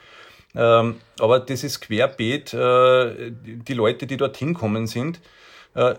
Ähm, 0.55 0.97
aber 1.19 1.41
das 1.41 1.65
ist 1.65 1.81
querbeet. 1.81 2.55
Äh, 2.55 3.33
die 3.33 3.75
Leute, 3.75 4.07
die 4.07 4.17
dorthin 4.17 4.55
kommen 4.55 4.87
sind, 4.87 5.21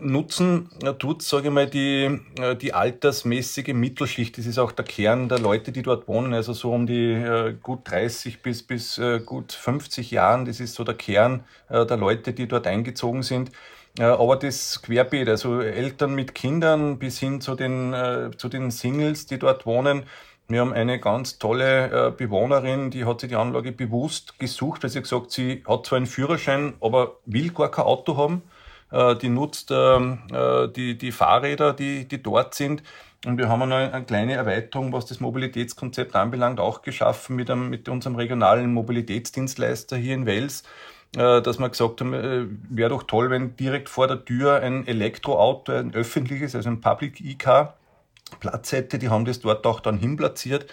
nutzen 0.01 0.69
äh, 0.83 0.93
tut, 0.93 1.21
sage 1.21 1.47
ich 1.47 1.53
mal, 1.53 1.67
die, 1.67 2.19
äh, 2.39 2.55
die 2.55 2.73
altersmäßige 2.73 3.73
Mittelschicht. 3.73 4.37
Das 4.37 4.45
ist 4.45 4.57
auch 4.57 4.73
der 4.73 4.83
Kern 4.83 5.29
der 5.29 5.39
Leute, 5.39 5.71
die 5.71 5.83
dort 5.83 6.07
wohnen, 6.07 6.33
also 6.33 6.53
so 6.53 6.73
um 6.73 6.85
die 6.85 7.55
gut 7.63 7.89
30 7.89 8.41
bis, 8.41 8.63
bis 8.63 8.99
gut 9.25 9.53
50 9.53 10.11
Jahren. 10.11 10.45
Das 10.45 10.59
ist 10.59 10.75
so 10.75 10.83
der 10.83 10.95
Kern 10.95 11.43
der 11.69 11.97
Leute, 11.97 12.33
die 12.33 12.47
dort 12.47 12.67
eingezogen 12.67 13.23
sind. 13.23 13.51
Aber 13.97 14.35
das 14.35 14.81
querbeet, 14.81 15.29
also 15.29 15.61
Eltern 15.61 16.15
mit 16.15 16.35
Kindern 16.35 16.99
bis 16.99 17.19
hin 17.19 17.41
zu 17.41 17.55
den, 17.55 17.95
zu 18.37 18.49
den 18.49 18.71
Singles, 18.71 19.25
die 19.25 19.39
dort 19.39 19.65
wohnen. 19.65 20.03
Wir 20.47 20.61
haben 20.61 20.73
eine 20.73 20.99
ganz 20.99 21.37
tolle 21.39 22.13
Bewohnerin, 22.17 22.91
die 22.91 23.05
hat 23.05 23.21
sich 23.21 23.29
die 23.29 23.35
Anlage 23.35 23.71
bewusst 23.71 24.39
gesucht, 24.39 24.83
weil 24.83 24.89
sie 24.89 25.01
gesagt, 25.01 25.31
sie 25.31 25.63
hat 25.67 25.85
zwar 25.85 25.97
einen 25.97 26.05
Führerschein, 26.05 26.73
aber 26.81 27.17
will 27.25 27.51
gar 27.51 27.71
kein 27.71 27.85
Auto 27.85 28.17
haben 28.17 28.41
äh, 28.41 28.48
die 28.91 29.29
nutzt 29.29 29.69
ähm, 29.71 30.19
äh, 30.31 30.67
die, 30.67 30.97
die 30.97 31.11
Fahrräder, 31.11 31.73
die, 31.73 32.07
die 32.07 32.21
dort 32.21 32.55
sind. 32.55 32.83
Und 33.25 33.37
wir 33.37 33.49
haben 33.49 33.61
eine, 33.61 33.93
eine 33.93 34.05
kleine 34.05 34.33
Erweiterung, 34.33 34.93
was 34.93 35.05
das 35.05 35.19
Mobilitätskonzept 35.19 36.15
anbelangt, 36.15 36.59
auch 36.59 36.81
geschaffen 36.81 37.35
mit, 37.35 37.49
einem, 37.49 37.69
mit 37.69 37.89
unserem 37.89 38.15
regionalen 38.15 38.73
Mobilitätsdienstleister 38.73 39.97
hier 39.97 40.15
in 40.15 40.25
Wels, 40.25 40.63
äh, 41.15 41.41
dass 41.41 41.59
wir 41.59 41.69
gesagt 41.69 42.01
haben, 42.01 42.59
wäre 42.69 42.89
doch 42.89 43.03
toll, 43.03 43.29
wenn 43.29 43.55
direkt 43.57 43.89
vor 43.89 44.07
der 44.07 44.23
Tür 44.23 44.61
ein 44.61 44.87
Elektroauto, 44.87 45.73
ein 45.73 45.93
öffentliches, 45.93 46.55
also 46.55 46.69
ein 46.69 46.81
Public 46.81 47.21
E-Car, 47.21 47.75
Platz 48.39 48.71
hätte. 48.71 48.99
Die 48.99 49.09
haben 49.09 49.25
das 49.25 49.39
dort 49.39 49.65
auch 49.65 49.79
dann 49.79 49.97
hinplatziert. 49.97 50.63
Äh, 50.63 50.67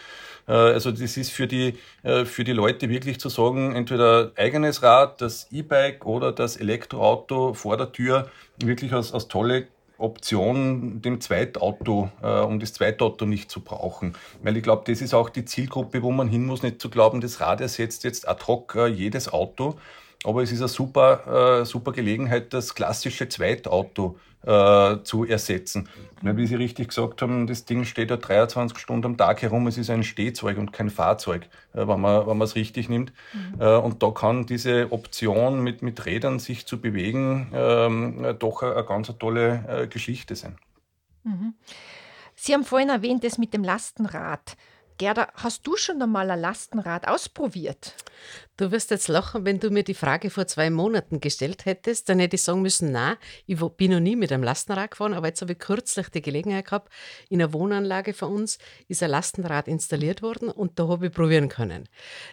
also 0.53 0.93
das 0.93 1.17
ist 1.17 1.33
für 1.33 1.47
die, 1.47 1.75
äh, 2.03 2.25
für 2.25 2.45
die 2.45 2.53
Leute 2.53 2.88
wirklich 2.88 3.19
zu 3.19 3.29
sagen, 3.29 3.75
entweder 3.75 4.33
eigenes 4.37 4.83
Rad, 4.83 5.21
das 5.21 5.49
E-Bike 5.50 6.07
oder 6.07 6.33
das 6.33 6.57
Elektroauto 6.57 7.55
vor 7.55 7.76
der 7.76 7.93
Tür, 7.93 8.29
wirklich 8.59 8.93
als, 8.93 9.12
als 9.12 9.29
tolle 9.29 9.67
Option, 9.99 11.00
dem 11.00 11.21
Zweitauto, 11.21 12.11
äh, 12.23 12.41
um 12.41 12.61
das 12.61 12.75
Zweitauto 12.75 13.25
nicht 13.25 13.50
zu 13.50 13.61
brauchen. 13.61 14.15
Weil 14.43 14.57
ich 14.57 14.62
glaube, 14.62 14.83
das 14.87 15.00
ist 15.00 15.15
auch 15.15 15.31
die 15.31 15.45
Zielgruppe, 15.45 16.03
wo 16.03 16.11
man 16.11 16.29
hin 16.29 16.45
muss, 16.45 16.62
nicht 16.62 16.81
zu 16.81 16.91
glauben, 16.91 17.21
das 17.21 17.41
Rad 17.41 17.61
ersetzt 17.61 18.05
jetzt 18.05 18.29
ad 18.29 18.45
hoc 18.47 18.75
äh, 18.76 18.87
jedes 18.87 19.33
Auto. 19.33 19.76
Aber 20.26 20.42
es 20.42 20.50
ist 20.50 20.61
eine 20.61 20.68
super, 20.68 21.61
äh, 21.61 21.64
super 21.64 21.92
Gelegenheit, 21.92 22.52
das 22.52 22.75
klassische 22.75 23.28
Zweitauto 23.28 24.18
äh, 24.42 25.02
zu 25.04 25.25
ersetzen. 25.25 25.88
Weil, 26.21 26.37
wie 26.37 26.47
Sie 26.47 26.56
richtig 26.56 26.88
gesagt 26.88 27.23
haben, 27.23 27.47
das 27.47 27.64
Ding 27.64 27.85
steht 27.85 28.11
ja 28.11 28.16
23 28.16 28.76
Stunden 28.76 29.06
am 29.06 29.16
Tag 29.16 29.42
herum. 29.42 29.68
Es 29.68 29.78
ist 29.78 29.88
ein 29.88 30.02
Stehzeug 30.02 30.59
und 30.59 30.73
kein 30.73 30.90
Fahrzeug, 30.90 31.49
äh, 31.75 31.87
wenn 31.87 32.00
man 32.00 32.40
es 32.40 32.56
richtig 32.56 32.88
nimmt. 32.88 33.12
Mhm. 33.33 33.61
Äh, 33.61 33.76
und 33.76 34.02
da 34.02 34.11
kann 34.11 34.47
diese 34.47 34.90
Option 34.90 35.62
mit, 35.62 35.83
mit 35.83 36.04
Rädern 36.06 36.40
sich 36.40 36.66
zu 36.66 36.80
bewegen 36.80 37.52
ähm, 37.54 38.37
doch 38.40 38.62
eine, 38.62 38.75
eine 38.75 38.85
ganz 38.85 39.12
tolle 39.18 39.64
äh, 39.68 39.87
Geschichte 39.87 40.35
sein. 40.35 40.56
Mhm. 41.23 41.54
Sie 42.35 42.52
haben 42.52 42.64
vorhin 42.64 42.88
erwähnt, 42.88 43.23
das 43.23 43.38
mit 43.38 43.54
dem 43.54 43.62
Lastenrad. 43.62 44.56
Gerda, 44.99 45.28
hast 45.35 45.66
du 45.66 45.76
schon 45.76 46.00
einmal 46.00 46.30
ein 46.30 46.40
Lastenrad 46.40 47.06
ausprobiert? 47.06 47.95
Du 48.58 48.70
wirst 48.70 48.90
jetzt 48.90 49.08
lachen, 49.08 49.44
wenn 49.44 49.60
du 49.60 49.68
mir 49.68 49.82
die 49.82 49.92
Frage 49.92 50.30
vor 50.30 50.46
zwei 50.46 50.70
Monaten 50.70 51.20
gestellt 51.20 51.66
hättest, 51.66 52.08
dann 52.08 52.18
hätte 52.18 52.36
ich 52.36 52.42
sagen 52.42 52.62
müssen, 52.62 52.90
na, 52.90 53.18
ich 53.44 53.60
bin 53.60 53.90
noch 53.90 54.00
nie 54.00 54.16
mit 54.16 54.32
einem 54.32 54.42
Lastenrad 54.42 54.92
gefahren, 54.92 55.12
aber 55.12 55.26
jetzt 55.26 55.42
habe 55.42 55.52
ich 55.52 55.58
kürzlich 55.58 56.08
die 56.08 56.22
Gelegenheit 56.22 56.64
gehabt, 56.64 56.90
in 57.28 57.42
einer 57.42 57.52
Wohnanlage 57.52 58.14
von 58.14 58.32
uns 58.32 58.58
ist 58.88 59.02
ein 59.02 59.10
Lastenrad 59.10 59.68
installiert 59.68 60.22
worden 60.22 60.48
und 60.48 60.78
da 60.78 60.88
habe 60.88 61.08
ich 61.08 61.12
probieren 61.12 61.50
können. 61.50 61.86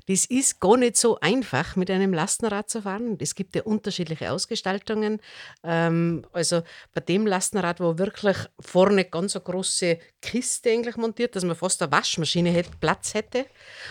Das 0.07 0.23
ist 0.23 0.61
gar 0.61 0.77
nicht 0.77 0.95
so 0.95 1.19
einfach, 1.19 1.75
mit 1.75 1.91
einem 1.91 2.13
Lastenrad 2.13 2.69
zu 2.69 2.83
fahren. 2.83 3.17
Es 3.19 3.35
gibt 3.35 3.57
ja 3.57 3.63
unterschiedliche 3.63 4.31
Ausgestaltungen. 4.31 5.19
Ähm, 5.61 6.25
also 6.31 6.61
bei 6.93 7.01
dem 7.01 7.27
Lastenrad 7.27 7.81
war 7.81 7.97
wirklich 7.97 8.37
vorne 8.61 9.03
ganz 9.03 9.35
eine 9.35 9.43
große 9.43 9.97
Kiste 10.21 10.69
eigentlich 10.69 10.95
montiert, 10.95 11.35
dass 11.35 11.43
man 11.43 11.57
fast 11.57 11.81
eine 11.81 11.91
Waschmaschine 11.91 12.63
Platz 12.79 13.13
hätte. 13.13 13.45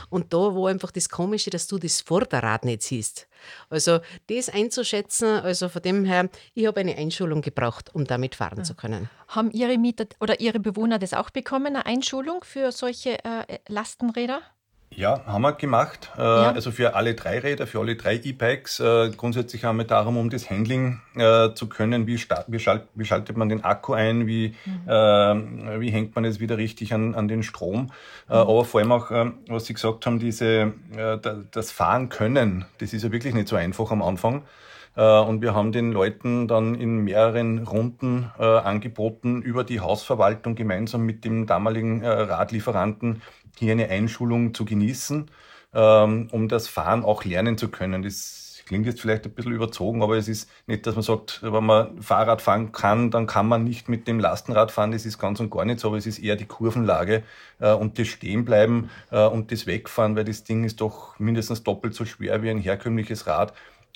Und 0.08 0.32
da 0.32 0.38
war 0.38 0.70
einfach 0.70 0.92
das 0.92 1.10
Komische, 1.10 1.50
dass 1.50 1.66
du 1.66 1.76
das 1.76 2.00
vor 2.00 2.21
Vorderrad 2.22 2.64
nicht 2.64 2.82
siehst. 2.82 3.26
Also 3.68 4.00
das 4.28 4.48
einzuschätzen, 4.48 5.40
also 5.40 5.68
von 5.68 5.82
dem 5.82 6.04
her, 6.04 6.28
ich 6.54 6.66
habe 6.66 6.80
eine 6.80 6.96
Einschulung 6.96 7.42
gebraucht, 7.42 7.94
um 7.94 8.04
damit 8.04 8.36
fahren 8.36 8.58
ja. 8.58 8.64
zu 8.64 8.74
können. 8.74 9.10
Haben 9.28 9.50
Ihre 9.50 9.76
Mieter 9.78 10.06
oder 10.20 10.40
Ihre 10.40 10.60
Bewohner 10.60 10.98
das 10.98 11.14
auch 11.14 11.30
bekommen, 11.30 11.74
eine 11.74 11.86
Einschulung 11.86 12.44
für 12.44 12.70
solche 12.70 13.24
äh, 13.24 13.58
Lastenräder? 13.68 14.40
Ja, 14.94 15.24
haben 15.26 15.42
wir 15.42 15.52
gemacht. 15.52 16.10
Äh, 16.16 16.20
ja. 16.20 16.52
Also 16.52 16.70
für 16.70 16.94
alle 16.94 17.14
drei 17.14 17.38
Räder, 17.38 17.66
für 17.66 17.80
alle 17.80 17.96
drei 17.96 18.16
E-Bikes. 18.16 18.80
Äh, 18.80 19.10
grundsätzlich 19.16 19.64
haben 19.64 19.78
wir 19.78 19.84
darum, 19.84 20.16
um 20.16 20.30
das 20.30 20.50
Handling 20.50 21.00
äh, 21.14 21.54
zu 21.54 21.68
können, 21.68 22.06
wie, 22.06 22.18
wie, 22.46 22.58
schalt, 22.58 22.86
wie, 22.94 23.04
schaltet 23.04 23.36
man 23.36 23.48
den 23.48 23.64
Akku 23.64 23.94
ein, 23.94 24.26
wie, 24.26 24.54
mhm. 24.64 24.88
äh, 24.88 25.80
wie 25.80 25.90
hängt 25.90 26.14
man 26.14 26.24
es 26.24 26.40
wieder 26.40 26.58
richtig 26.58 26.92
an, 26.92 27.14
an 27.14 27.28
den 27.28 27.42
Strom. 27.42 27.82
Mhm. 27.82 27.90
aber 28.28 28.64
vor 28.64 28.80
allem 28.80 28.92
auch, 28.92 29.10
äh, 29.10 29.30
was 29.48 29.66
Sie 29.66 29.74
gesagt 29.74 30.06
haben, 30.06 30.18
diese, 30.18 30.72
das 31.50 31.70
Fahren 31.70 32.08
können, 32.08 32.64
das 32.78 32.92
ist 32.92 33.02
ja 33.02 33.12
wirklich 33.12 33.34
nicht 33.34 33.48
so 33.48 33.56
einfach 33.56 33.90
am 33.90 34.02
Anfang. 34.02 34.42
Und 34.94 35.40
wir 35.40 35.54
haben 35.54 35.72
den 35.72 35.90
Leuten 35.90 36.48
dann 36.48 36.74
in 36.74 36.98
mehreren 36.98 37.66
Runden 37.66 38.30
angeboten, 38.38 39.40
über 39.40 39.64
die 39.64 39.80
Hausverwaltung 39.80 40.54
gemeinsam 40.54 41.02
mit 41.06 41.24
dem 41.24 41.46
damaligen 41.46 42.04
Radlieferanten 42.04 43.22
hier 43.58 43.72
eine 43.72 43.88
Einschulung 43.88 44.54
zu 44.54 44.64
genießen, 44.64 45.30
ähm, 45.74 46.28
um 46.32 46.48
das 46.48 46.68
Fahren 46.68 47.04
auch 47.04 47.24
lernen 47.24 47.58
zu 47.58 47.68
können. 47.68 48.02
Das 48.02 48.62
klingt 48.66 48.86
jetzt 48.86 49.00
vielleicht 49.00 49.24
ein 49.24 49.32
bisschen 49.32 49.52
überzogen, 49.52 50.02
aber 50.02 50.16
es 50.16 50.28
ist 50.28 50.48
nicht, 50.66 50.86
dass 50.86 50.94
man 50.94 51.02
sagt, 51.02 51.42
wenn 51.42 51.64
man 51.64 52.00
Fahrrad 52.00 52.40
fahren 52.40 52.72
kann, 52.72 53.10
dann 53.10 53.26
kann 53.26 53.46
man 53.46 53.64
nicht 53.64 53.88
mit 53.88 54.06
dem 54.06 54.20
Lastenrad 54.20 54.70
fahren. 54.70 54.92
Das 54.92 55.04
ist 55.04 55.18
ganz 55.18 55.40
und 55.40 55.50
gar 55.50 55.64
nicht 55.64 55.80
so, 55.80 55.88
aber 55.88 55.96
es 55.96 56.06
ist 56.06 56.18
eher 56.18 56.36
die 56.36 56.46
Kurvenlage 56.46 57.22
äh, 57.60 57.72
und 57.72 57.98
das 57.98 58.08
Stehenbleiben 58.08 58.90
äh, 59.10 59.26
und 59.26 59.52
das 59.52 59.66
Wegfahren, 59.66 60.16
weil 60.16 60.24
das 60.24 60.44
Ding 60.44 60.64
ist 60.64 60.80
doch 60.80 61.18
mindestens 61.18 61.62
doppelt 61.62 61.94
so 61.94 62.04
schwer 62.04 62.42
wie 62.42 62.50
ein 62.50 62.58
herkömmliches 62.58 63.26
Rad. 63.26 63.52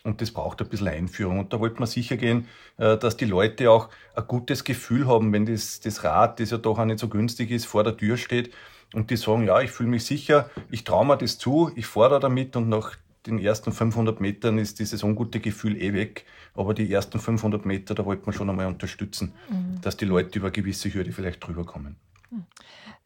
Und 0.06 0.20
das 0.20 0.30
braucht 0.30 0.62
ein 0.62 0.68
bisschen 0.68 0.88
Einführung. 0.88 1.40
Und 1.40 1.52
da 1.52 1.58
wollte 1.58 1.80
man 1.80 1.88
sicher 1.88 2.16
gehen, 2.16 2.46
äh, 2.76 2.96
dass 2.96 3.16
die 3.16 3.24
Leute 3.24 3.70
auch 3.70 3.88
ein 4.14 4.26
gutes 4.26 4.62
Gefühl 4.62 5.06
haben, 5.06 5.32
wenn 5.32 5.46
das, 5.46 5.80
das 5.80 6.04
Rad, 6.04 6.38
das 6.38 6.50
ja 6.50 6.58
doch 6.58 6.78
auch 6.78 6.84
nicht 6.84 7.00
so 7.00 7.08
günstig 7.08 7.50
ist, 7.50 7.66
vor 7.66 7.82
der 7.82 7.96
Tür 7.96 8.16
steht 8.16 8.52
und 8.94 9.10
die 9.10 9.16
sagen, 9.16 9.44
ja, 9.44 9.60
ich 9.60 9.70
fühle 9.70 9.88
mich 9.88 10.04
sicher, 10.04 10.48
ich 10.70 10.84
traue 10.84 11.04
mir 11.04 11.16
das 11.16 11.38
zu, 11.38 11.72
ich 11.74 11.86
fahre 11.86 12.20
damit 12.20 12.54
und 12.54 12.68
nach 12.68 12.96
den 13.26 13.40
ersten 13.40 13.72
500 13.72 14.20
Metern 14.20 14.58
ist 14.58 14.78
dieses 14.78 15.02
ungute 15.02 15.40
Gefühl 15.40 15.76
eh 15.82 15.92
weg. 15.92 16.24
Aber 16.54 16.72
die 16.72 16.90
ersten 16.90 17.18
500 17.18 17.66
Meter, 17.66 17.96
da 17.96 18.04
wollte 18.04 18.24
man 18.26 18.32
schon 18.32 18.48
einmal 18.48 18.66
unterstützen, 18.66 19.32
mhm. 19.50 19.80
dass 19.82 19.96
die 19.96 20.04
Leute 20.04 20.38
über 20.38 20.52
gewisse 20.52 20.92
Hürde 20.94 21.10
vielleicht 21.10 21.44
drüber 21.44 21.64
kommen. 21.64 21.96
Mhm. 22.30 22.46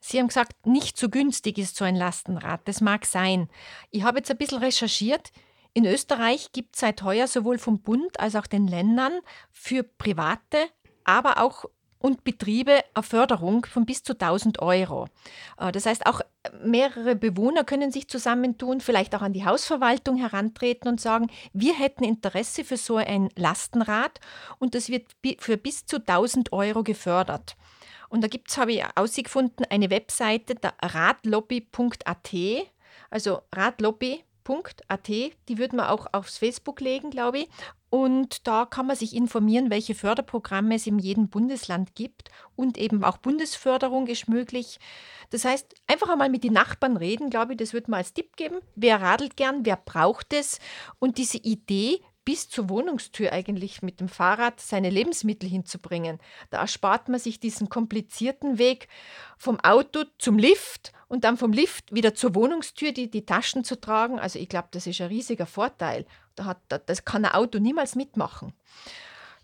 Sie 0.01 0.19
haben 0.19 0.29
gesagt, 0.29 0.67
nicht 0.67 0.99
so 0.99 1.09
günstig 1.09 1.59
ist 1.59 1.77
so 1.77 1.85
ein 1.85 1.95
Lastenrad. 1.95 2.61
Das 2.67 2.81
mag 2.81 3.05
sein. 3.05 3.49
Ich 3.91 4.03
habe 4.03 4.19
jetzt 4.19 4.31
ein 4.31 4.39
bisschen 4.39 4.59
recherchiert. 4.59 5.31
In 5.73 5.85
Österreich 5.85 6.53
gibt 6.53 6.75
es 6.75 6.81
seit 6.81 7.03
heuer 7.03 7.27
sowohl 7.27 7.59
vom 7.59 7.81
Bund 7.81 8.19
als 8.19 8.35
auch 8.35 8.47
den 8.47 8.67
Ländern 8.67 9.13
für 9.53 9.83
Private, 9.85 10.69
aber 11.05 11.41
auch 11.41 11.65
und 12.01 12.25
Betriebe 12.25 12.83
eine 12.95 13.03
Förderung 13.03 13.67
von 13.67 13.85
bis 13.85 14.03
zu 14.03 14.15
1000 14.15 14.61
Euro. 14.61 15.07
Äh, 15.59 15.71
das 15.71 15.87
heißt, 15.87 16.07
auch 16.07 16.23
mehrere 16.65 17.15
Bewohner 17.15 17.63
können 17.63 17.93
sich 17.93 18.09
zusammentun, 18.09 18.81
vielleicht 18.81 19.15
auch 19.15 19.23
an 19.23 19.35
die 19.35 19.45
Hausverwaltung 19.45 20.17
herantreten 20.17 20.89
und 20.89 21.01
sagen, 21.01 21.31
wir 21.53 21.75
hätten 21.75 22.03
Interesse 22.03 22.65
für 22.65 22.79
so 22.79 22.97
ein 22.97 23.29
Lastenrad 23.37 24.19
und 24.59 24.75
das 24.75 24.89
wird 24.89 25.15
für 25.39 25.59
bis 25.59 25.85
zu 25.85 25.99
1000 25.99 26.53
Euro 26.53 26.83
gefördert. 26.83 27.57
Und 28.09 28.25
da 28.25 28.29
gibt 28.29 28.51
es, 28.51 28.59
habe 28.59 28.73
ich 28.73 28.85
ausgefunden, 28.97 29.67
eine 29.69 29.91
Webseite, 29.91 30.55
der 30.55 30.75
radlobby.at, 30.83 32.35
also 33.11 33.43
radlobby.at, 34.51 35.09
die 35.09 35.59
würden 35.59 35.77
wir 35.77 35.91
auch 35.91 36.07
aufs 36.13 36.39
Facebook 36.39 36.81
legen, 36.81 37.11
glaube 37.11 37.41
ich. 37.41 37.49
Und 37.89 38.47
da 38.47 38.67
kann 38.67 38.87
man 38.87 38.95
sich 38.95 39.17
informieren, 39.17 39.71
welche 39.71 39.97
Förderprogramme 39.97 40.77
es 40.77 40.87
in 40.87 41.01
jedem 41.01 41.29
Bundesland 41.29 41.95
gibt. 41.97 42.31
Und 42.55 42.79
eben 42.79 43.03
auch 43.03 43.19
Bundesförderung 43.19 44.07
ist 44.07 44.29
möglich. 44.29 44.79
Das 45.31 45.45
heißt, 45.45 45.75
einfach 45.89 46.09
einmal 46.09 46.29
mit 46.29 46.45
den 46.45 46.53
Nachbarn 46.53 46.97
reden, 46.97 47.31
glaube 47.31 47.53
ich, 47.53 47.59
das 47.59 47.73
würde 47.73 47.91
man 47.91 47.99
als 47.99 48.13
Tipp 48.13 48.37
geben. 48.37 48.61
Wer 48.77 49.01
radelt 49.01 49.37
gern, 49.37 49.67
wer 49.67 49.77
braucht 49.77 50.33
es? 50.33 50.61
Und 51.01 51.19
diese 51.19 51.39
Idee, 51.39 52.01
bis 52.25 52.49
zur 52.49 52.69
Wohnungstür 52.69 53.33
eigentlich 53.33 53.83
mit 53.83 54.01
dem 54.01 54.09
Fahrrad 54.09 54.61
seine 54.61 54.91
Lebensmittel 54.91 55.49
hinzubringen. 55.49 56.19
Da 56.51 56.61
erspart 56.61 57.09
man 57.09 57.19
sich 57.19 57.41
diesen 57.41 57.69
komplizierten 57.69 58.59
Weg 58.59 58.89
vom 59.39 59.59
Auto 59.61 60.05
zum 60.19 60.39
Lift 60.39 60.93
und 61.09 61.25
dann 61.25 61.37
vom 61.37 61.53
Lift 61.53 61.93
wieder 61.95 62.15
zur 62.15 62.35
Wohnungstür 62.35 62.93
die, 62.93 63.11
die 63.11 63.27
Taschen 63.27 63.65
zu 63.65 63.81
tragen. 63.81 64.19
Also 64.19 64.39
ich 64.39 64.49
glaube, 64.49 64.69
das 64.71 64.87
ist 64.87 65.01
ein 65.01 65.09
riesiger 65.09 65.47
Vorteil. 65.47 66.07
Da 66.37 66.45
hat, 66.45 66.59
das 66.87 67.05
kann 67.05 67.25
ein 67.25 67.33
Auto 67.33 67.59
niemals 67.59 67.97
mitmachen. 67.97 68.53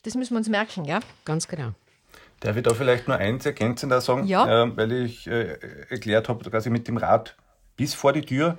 Das 0.03 0.15
müssen 0.15 0.35
wir 0.35 0.39
uns 0.39 0.49
merken, 0.49 0.85
ja? 0.85 1.01
Ganz 1.25 1.49
genau. 1.49 1.73
Darf 2.41 2.57
ich 2.57 2.63
da 2.63 2.75
vielleicht 2.75 3.09
nur 3.09 3.17
eins 3.17 3.47
ergänzender 3.47 4.01
sagen? 4.01 4.27
Ja. 4.27 4.65
Äh, 4.65 4.77
weil 4.77 4.93
ich 4.93 5.27
äh, 5.27 5.59
erklärt 5.89 6.29
habe, 6.29 6.49
quasi 6.49 6.71
mit 6.71 6.87
dem 6.87 6.99
Rad 6.99 7.37
bis 7.77 7.95
vor 7.95 8.13
die 8.13 8.23
Tür. 8.23 8.59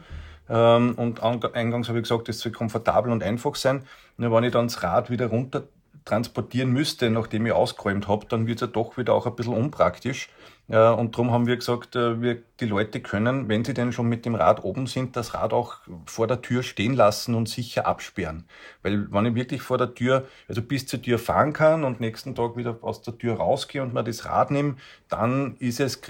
Ähm, 0.50 0.96
und 0.96 1.24
eingangs 1.24 1.90
habe 1.90 2.00
ich 2.00 2.04
gesagt, 2.04 2.30
es 2.30 2.40
soll 2.40 2.52
komfortabel 2.52 3.12
und 3.12 3.24
einfach 3.24 3.56
sein. 3.56 3.84
Nur 4.18 4.32
wenn 4.32 4.44
ich 4.44 4.52
dann 4.52 4.68
das 4.68 4.84
Rad 4.84 5.10
wieder 5.10 5.28
runter 5.28 5.64
transportieren 6.06 6.72
müsste, 6.72 7.10
nachdem 7.10 7.46
ich 7.46 7.52
ausgeräumt 7.52 8.08
habe, 8.08 8.26
dann 8.28 8.48
wird 8.48 8.62
es 8.62 8.62
ja 8.62 8.68
doch 8.68 8.98
wieder 8.98 9.14
auch 9.14 9.28
ein 9.28 9.36
bisschen 9.36 9.54
unpraktisch. 9.54 10.30
Und 10.70 11.16
darum 11.16 11.32
haben 11.32 11.48
wir 11.48 11.56
gesagt, 11.56 11.96
äh, 11.96 12.22
wir, 12.22 12.42
die 12.60 12.66
Leute 12.66 13.00
können, 13.00 13.48
wenn 13.48 13.64
sie 13.64 13.74
denn 13.74 13.94
schon 13.94 14.08
mit 14.08 14.26
dem 14.26 14.36
Rad 14.36 14.66
oben 14.66 14.86
sind, 14.86 15.16
das 15.16 15.34
Rad 15.34 15.54
auch 15.54 15.78
vor 16.06 16.28
der 16.28 16.42
Tür 16.42 16.62
stehen 16.62 16.94
lassen 16.94 17.36
und 17.36 17.48
sicher 17.48 17.88
absperren. 17.88 18.44
Weil 18.84 19.10
wenn 19.10 19.26
ich 19.28 19.36
wirklich 19.36 19.62
vor 19.62 19.78
der 19.78 19.94
Tür, 19.94 20.26
also 20.50 20.62
bis 20.62 20.86
zur 20.86 21.02
Tür 21.02 21.20
fahren 21.20 21.54
kann 21.54 21.86
und 21.86 22.02
nächsten 22.02 22.36
Tag 22.36 22.58
wieder 22.58 22.80
aus 22.82 23.02
der 23.02 23.18
Tür 23.18 23.36
rausgehe 23.36 23.82
und 23.82 23.94
mir 23.94 24.04
das 24.04 24.26
Rad 24.26 24.52
nehme, 24.52 24.76
dann 25.08 25.56
ist 25.60 25.80
es 25.80 26.02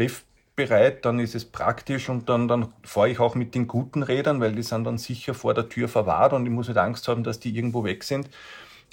griffbereit, 0.57 1.05
dann 1.05 1.19
ist 1.19 1.35
es 1.35 1.45
praktisch 1.45 2.09
und 2.09 2.29
dann, 2.29 2.47
dann 2.47 2.73
fahre 2.83 3.09
ich 3.09 3.19
auch 3.19 3.35
mit 3.35 3.53
den 3.53 3.67
guten 3.67 4.03
Rädern, 4.03 4.41
weil 4.41 4.53
die 4.53 4.63
sind 4.63 4.83
dann 4.85 4.97
sicher 4.97 5.33
vor 5.33 5.53
der 5.53 5.69
Tür 5.69 5.87
verwahrt 5.87 6.33
und 6.33 6.45
ich 6.45 6.51
muss 6.51 6.67
nicht 6.67 6.77
Angst 6.77 7.07
haben, 7.07 7.23
dass 7.23 7.39
die 7.39 7.55
irgendwo 7.55 7.83
weg 7.83 8.03
sind. 8.03 8.29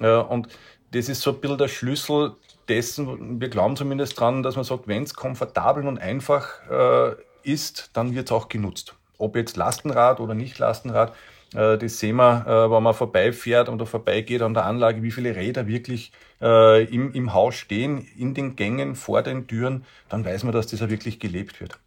Und 0.01 0.49
das 0.93 1.09
ist 1.09 1.23
so 1.23 1.31
ein 1.33 1.41
bisschen 1.41 1.59
der 1.59 1.69
Schlüssel 1.69 2.33
dessen, 2.69 3.41
wir 3.41 3.49
glauben 3.49 3.77
zumindest 3.77 4.19
dran, 4.19 4.43
dass 4.43 4.57
man 4.57 4.65
sagt, 4.65 4.87
wenn 4.89 5.05
es 5.05 5.15
komfortabel 5.15 5.87
und 5.87 5.99
einfach 5.99 6.49
äh, 6.71 7.15
ist, 7.43 7.91
dann 7.95 8.15
wird 8.15 8.29
es 8.29 8.33
auch 8.33 8.49
genutzt. 8.49 8.95
Ob 9.19 9.37
jetzt 9.37 9.57
Lastenrad 9.57 10.21
oder 10.21 10.35
nicht 10.35 10.59
Lastenrad, 10.59 11.15
äh, 11.55 11.79
das 11.79 11.99
sehen 11.99 12.17
wir, 12.17 12.47
äh, 12.47 12.71
wenn 12.71 12.83
man 12.83 12.95
vorbeifährt 12.95 13.69
oder 13.69 13.87
vorbeigeht 13.87 14.43
an 14.43 14.55
der 14.55 14.65
Anlage, 14.67 15.03
wie 15.03 15.11
viele 15.11 15.35
Räder 15.37 15.67
wirklich 15.67 16.13
äh, 16.41 16.85
im, 16.85 17.13
im 17.13 17.33
Haus 17.33 17.55
stehen, 17.57 18.07
in 18.17 18.35
den 18.35 18.57
Gängen, 18.57 18.95
vor 18.97 19.23
den 19.23 19.47
Türen, 19.47 19.85
dann 20.09 20.25
weiß 20.25 20.45
man, 20.45 20.53
dass 20.53 20.67
das 20.67 20.83
auch 20.83 20.89
wirklich 20.89 21.21
gelebt 21.21 21.61
wird. 21.61 21.79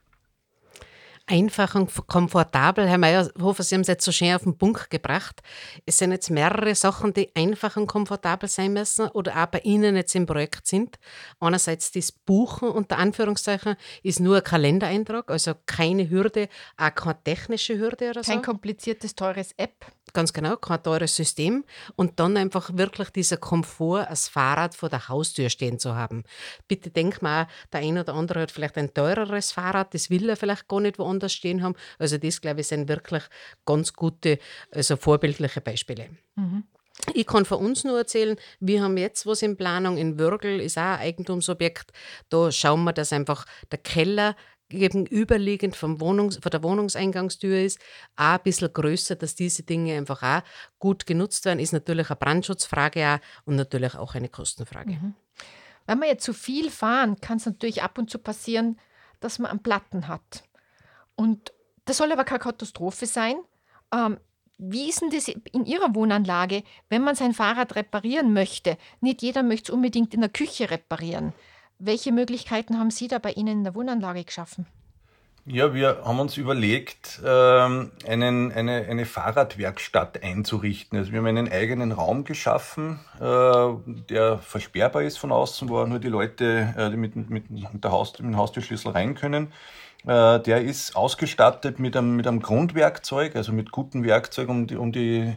Einfach 1.28 1.76
und 1.76 1.92
komfortabel. 2.08 2.88
Herr 2.88 2.98
Meyerhofer, 2.98 3.63
Sie 3.63 3.76
haben 3.76 3.82
es 3.82 3.88
jetzt 3.88 4.06
so 4.06 4.12
schön 4.12 4.34
auf 4.34 4.44
den 4.44 4.58
Punkt 4.58 4.90
gebracht. 4.90 5.42
Es 5.86 5.98
sind 5.98 6.12
jetzt 6.12 6.30
mehrere 6.30 6.74
Sachen, 6.74 7.13
die 7.13 7.30
einfach 7.36 7.78
und 7.78 7.88
komfortabel 7.88 8.50
sein 8.50 8.74
müssen 8.74 9.10
oder 9.10 9.44
auch 9.44 9.48
bei 9.48 9.60
Ihnen 9.60 9.96
jetzt 9.96 10.16
im 10.16 10.26
Projekt 10.26 10.68
sind. 10.68 10.98
Einerseits 11.40 11.92
das 11.92 12.12
Buchen 12.12 12.70
unter 12.70 12.98
Anführungszeichen 12.98 13.76
ist 14.04 14.20
nur 14.20 14.38
ein 14.38 14.44
Kalendereintrag, 14.44 15.30
also 15.30 15.54
keine 15.66 16.10
Hürde, 16.10 16.48
auch 16.78 16.96
keine 16.96 17.22
technische 17.24 17.78
Hürde 17.78 18.10
oder 18.10 18.24
so. 18.24 18.32
Kein 18.32 18.42
kompliziertes, 18.42 19.13
teures 19.16 19.52
App. 19.58 19.86
Ganz 20.17 20.34
genau, 20.34 20.56
kein 20.56 20.82
teures 20.82 21.15
System. 21.15 21.63
Und 21.95 22.19
dann 22.19 22.38
einfach 22.38 22.71
wirklich 22.73 23.12
dieser 23.12 23.38
Komfort, 23.38 24.08
das 24.10 24.27
Fahrrad 24.27 24.73
vor 24.73 24.89
der 24.89 25.10
Haustür 25.10 25.51
stehen 25.51 25.77
zu 25.77 25.93
haben. 25.93 26.23
Bitte 26.67 26.89
denk 26.89 27.21
mal, 27.21 27.45
der 27.71 27.82
eine 27.82 28.01
oder 28.01 28.15
andere 28.15 28.41
hat 28.41 28.49
vielleicht 28.49 28.80
ein 28.80 28.95
teureres 28.95 29.51
Fahrrad, 29.51 29.93
das 29.93 30.10
will 30.10 30.27
er 30.27 30.36
vielleicht 30.36 30.67
gar 30.67 30.80
nicht 30.80 30.97
woanders 30.97 31.34
stehen 31.34 31.62
haben. 31.62 31.75
Also 31.99 32.17
das, 32.17 32.41
glaube 32.41 32.62
ich, 32.62 32.67
sind 32.67 32.88
wirklich 32.88 33.21
ganz 33.63 33.93
gute, 33.93 34.39
also 34.71 34.97
vorbildliche 34.97 35.62
Beispiele. 35.62 36.10
Mhm. 36.34 36.63
Ich 37.13 37.27
kann 37.27 37.45
von 37.45 37.60
uns 37.60 37.84
nur 37.84 37.99
erzählen, 37.99 38.38
wir 38.60 38.82
haben 38.82 38.97
jetzt 38.97 39.27
was 39.27 39.43
in 39.43 39.56
Planung. 39.56 39.97
In 39.97 40.17
Würgel 40.17 40.60
ist 40.60 40.80
auch 40.80 40.82
ein 40.82 40.99
Eigentumsobjekt. 41.01 41.91
Da 42.30 42.51
schauen 42.51 42.84
wir, 42.86 42.93
dass 42.93 43.13
einfach 43.13 43.45
der 43.71 43.77
Keller 43.77 44.36
gegenüberliegend 44.69 45.75
vom 45.75 45.99
Wohnungs-, 45.99 46.39
von 46.41 46.49
der 46.49 46.63
Wohnungseingangstür 46.63 47.60
ist, 47.60 47.80
auch 48.15 48.34
ein 48.34 48.39
bisschen 48.43 48.73
größer, 48.73 49.15
dass 49.15 49.36
diese 49.36 49.63
Dinge 49.63 49.97
einfach 49.97 50.23
auch 50.23 50.41
gut 50.80 51.06
genutzt 51.06 51.45
werden, 51.45 51.60
ist 51.60 51.73
natürlich 51.73 52.10
eine 52.10 52.17
Brandschutzfrage 52.17 53.15
auch 53.15 53.45
und 53.45 53.56
natürlich 53.56 53.95
auch 53.95 54.15
eine 54.15 54.30
Kostenfrage. 54.30 54.91
Mhm. 54.91 55.13
Wenn 55.86 55.99
wir 55.99 56.08
jetzt 56.08 56.25
zu 56.25 56.34
viel 56.34 56.69
fahren, 56.69 57.19
kann 57.21 57.38
es 57.38 57.45
natürlich 57.45 57.82
ab 57.82 57.97
und 57.97 58.10
zu 58.10 58.19
passieren, 58.19 58.77
dass 59.19 59.39
man 59.39 59.51
einen 59.51 59.63
Platten 59.63 60.08
hat. 60.08 60.43
Und 61.15 61.53
das 61.86 61.97
soll 61.97 62.12
aber 62.12 62.25
keine 62.25 62.39
Katastrophe 62.39 63.06
sein. 63.06 63.38
Ähm, 63.93 64.17
wie 64.58 64.89
ist 64.89 65.01
denn 65.01 65.12
das 65.12 65.27
in 65.27 65.65
Ihrer 65.65 65.93
Wohnanlage, 65.95 66.63
wenn 66.89 67.03
man 67.03 67.15
sein 67.15 67.34
Fahrrad 67.34 67.75
reparieren 67.75 68.34
möchte? 68.34 68.77
Nicht 69.01 69.21
jeder 69.21 69.43
möchte 69.43 69.71
es 69.71 69.75
unbedingt 69.75 70.13
in 70.13 70.21
der 70.21 70.30
Küche 70.30 70.69
reparieren. 70.69 71.34
Welche 71.80 72.12
Möglichkeiten 72.12 72.80
haben 72.80 72.90
Sie 72.90 73.08
da 73.08 73.20
bei 73.20 73.32
Ihnen 73.32 73.60
in 73.60 73.63
der 73.63 73.76
Wohnanlage 73.76 74.24
geschaffen? 74.24 74.66
Ja, 75.46 75.74
wir 75.74 76.02
haben 76.04 76.20
uns 76.20 76.36
überlegt, 76.36 77.22
ähm, 77.24 77.92
einen, 78.06 78.52
eine, 78.52 78.86
eine 78.90 79.06
Fahrradwerkstatt 79.06 80.22
einzurichten. 80.22 80.98
Also 80.98 81.12
wir 81.12 81.20
haben 81.20 81.28
einen 81.28 81.50
eigenen 81.50 81.94
Raum 81.94 82.26
geschaffen, 82.26 83.00
äh, 83.22 84.02
der 84.10 84.40
versperrbar 84.40 85.04
ist 85.04 85.18
von 85.18 85.32
außen, 85.32 85.70
wo 85.70 85.86
nur 85.86 86.00
die 86.00 86.10
Leute 86.10 86.74
äh, 86.76 86.90
die 86.90 86.98
mit, 86.98 87.16
mit, 87.30 87.46
der 87.50 87.92
Haus, 87.92 88.12
mit 88.20 88.28
dem 88.28 88.36
Haustürschlüssel 88.38 88.92
rein 88.92 89.16
können. 89.16 89.54
Äh, 90.06 90.42
der 90.42 90.63
ist 90.63 90.98
ausgestattet 90.98 91.80
mit 91.80 91.96
einem, 91.96 92.18
mit 92.18 92.28
einem 92.28 92.42
Grundwerkzeug, 92.42 93.38
also 93.38 93.54
mit 93.54 93.72
gutem 93.72 94.04
Werkzeug, 94.04 94.50
um 94.50 94.68
die, 94.68 94.76
um 94.76 94.92
die 94.92 95.34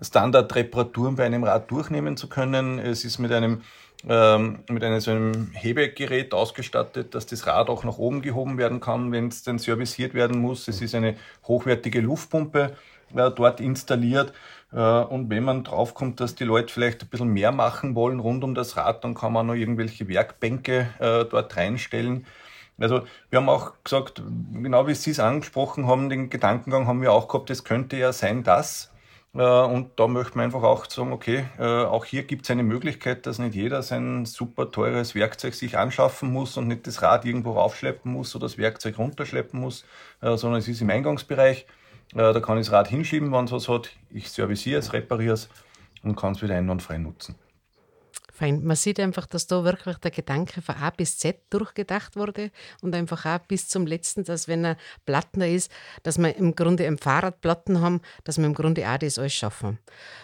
Standardreparaturen 0.00 1.16
bei 1.16 1.26
einem 1.26 1.44
Rad 1.44 1.70
durchnehmen 1.70 2.16
zu 2.16 2.28
können. 2.28 2.78
Es 2.78 3.04
ist 3.04 3.18
mit 3.18 3.32
einem 3.32 3.60
ähm, 4.08 4.60
mit 4.68 4.82
einem, 4.82 5.00
so 5.00 5.10
einem 5.10 5.50
Hebegerät 5.52 6.32
ausgestattet, 6.32 7.14
dass 7.14 7.26
das 7.26 7.46
Rad 7.46 7.68
auch 7.68 7.84
nach 7.84 7.98
oben 7.98 8.22
gehoben 8.22 8.56
werden 8.58 8.80
kann, 8.80 9.12
wenn 9.12 9.28
es 9.28 9.42
dann 9.42 9.58
serviciert 9.58 10.14
werden 10.14 10.40
muss. 10.40 10.68
Es 10.68 10.80
ist 10.80 10.94
eine 10.94 11.16
hochwertige 11.46 12.00
Luftpumpe 12.00 12.76
äh, 13.14 13.30
dort 13.30 13.60
installiert. 13.60 14.32
Äh, 14.72 14.76
und 14.78 15.30
wenn 15.30 15.44
man 15.44 15.64
draufkommt, 15.64 16.20
dass 16.20 16.34
die 16.34 16.44
Leute 16.44 16.72
vielleicht 16.72 17.02
ein 17.02 17.08
bisschen 17.08 17.28
mehr 17.28 17.52
machen 17.52 17.94
wollen 17.94 18.20
rund 18.20 18.44
um 18.44 18.54
das 18.54 18.76
Rad, 18.76 19.04
dann 19.04 19.14
kann 19.14 19.32
man 19.32 19.46
noch 19.46 19.54
irgendwelche 19.54 20.08
Werkbänke 20.08 20.88
äh, 20.98 21.24
dort 21.24 21.56
reinstellen. 21.56 22.26
Also 22.78 23.02
wir 23.28 23.38
haben 23.38 23.48
auch 23.50 23.74
gesagt, 23.84 24.22
genau 24.54 24.86
wie 24.86 24.94
Sie 24.94 25.10
es 25.10 25.20
angesprochen 25.20 25.86
haben, 25.86 26.08
den 26.08 26.30
Gedankengang 26.30 26.86
haben 26.86 27.02
wir 27.02 27.12
auch 27.12 27.28
gehabt, 27.28 27.50
es 27.50 27.64
könnte 27.64 27.96
ja 27.96 28.12
sein, 28.12 28.42
dass 28.42 28.89
und 29.38 29.92
da 29.96 30.08
möchte 30.08 30.36
man 30.36 30.46
einfach 30.46 30.64
auch 30.64 30.90
sagen, 30.90 31.12
okay, 31.12 31.44
äh, 31.58 31.62
auch 31.62 32.04
hier 32.04 32.24
gibt 32.24 32.44
es 32.44 32.50
eine 32.50 32.64
Möglichkeit, 32.64 33.26
dass 33.26 33.38
nicht 33.38 33.54
jeder 33.54 33.82
sein 33.82 34.26
super 34.26 34.72
teures 34.72 35.14
Werkzeug 35.14 35.54
sich 35.54 35.78
anschaffen 35.78 36.32
muss 36.32 36.56
und 36.56 36.66
nicht 36.66 36.86
das 36.86 37.00
Rad 37.02 37.24
irgendwo 37.24 37.52
raufschleppen 37.52 38.12
muss 38.12 38.34
oder 38.34 38.46
das 38.46 38.58
Werkzeug 38.58 38.98
runterschleppen 38.98 39.60
muss, 39.60 39.84
äh, 40.20 40.36
sondern 40.36 40.58
es 40.58 40.66
ist 40.66 40.80
im 40.80 40.90
Eingangsbereich. 40.90 41.66
Da 42.12 42.40
kann 42.40 42.58
ich 42.58 42.66
das 42.66 42.72
Rad 42.72 42.88
hinschieben, 42.88 43.30
wenn 43.30 43.44
es 43.44 43.52
was 43.52 43.68
hat. 43.68 43.90
Ich 44.10 44.32
serviciere 44.32 44.80
es, 44.80 44.92
repariere 44.92 45.34
es 45.34 45.48
und 46.02 46.16
kann 46.16 46.32
es 46.32 46.42
wieder 46.42 46.56
einwandfrei 46.56 46.98
nutzen. 46.98 47.36
Fein. 48.40 48.64
Man 48.64 48.74
sieht 48.74 48.98
einfach, 48.98 49.26
dass 49.26 49.46
da 49.46 49.64
wirklich 49.64 49.98
der 49.98 50.10
Gedanke 50.10 50.62
von 50.62 50.74
A 50.76 50.88
bis 50.88 51.18
Z 51.18 51.36
durchgedacht 51.50 52.16
wurde 52.16 52.50
und 52.80 52.94
einfach 52.94 53.26
auch 53.26 53.38
bis 53.46 53.68
zum 53.68 53.86
letzten, 53.86 54.24
dass 54.24 54.48
wenn 54.48 54.64
er 54.64 54.76
Platten 55.04 55.42
ist, 55.42 55.70
dass 56.04 56.16
wir 56.16 56.34
im 56.34 56.56
Grunde 56.56 56.84
im 56.84 56.96
Fahrrad 56.96 57.42
Platten 57.42 57.82
haben, 57.82 58.00
dass 58.24 58.38
wir 58.38 58.46
im 58.46 58.54
Grunde 58.54 58.88
auch 58.88 58.96
das 58.96 59.18
alles 59.18 59.34
schaffen. 59.34 59.78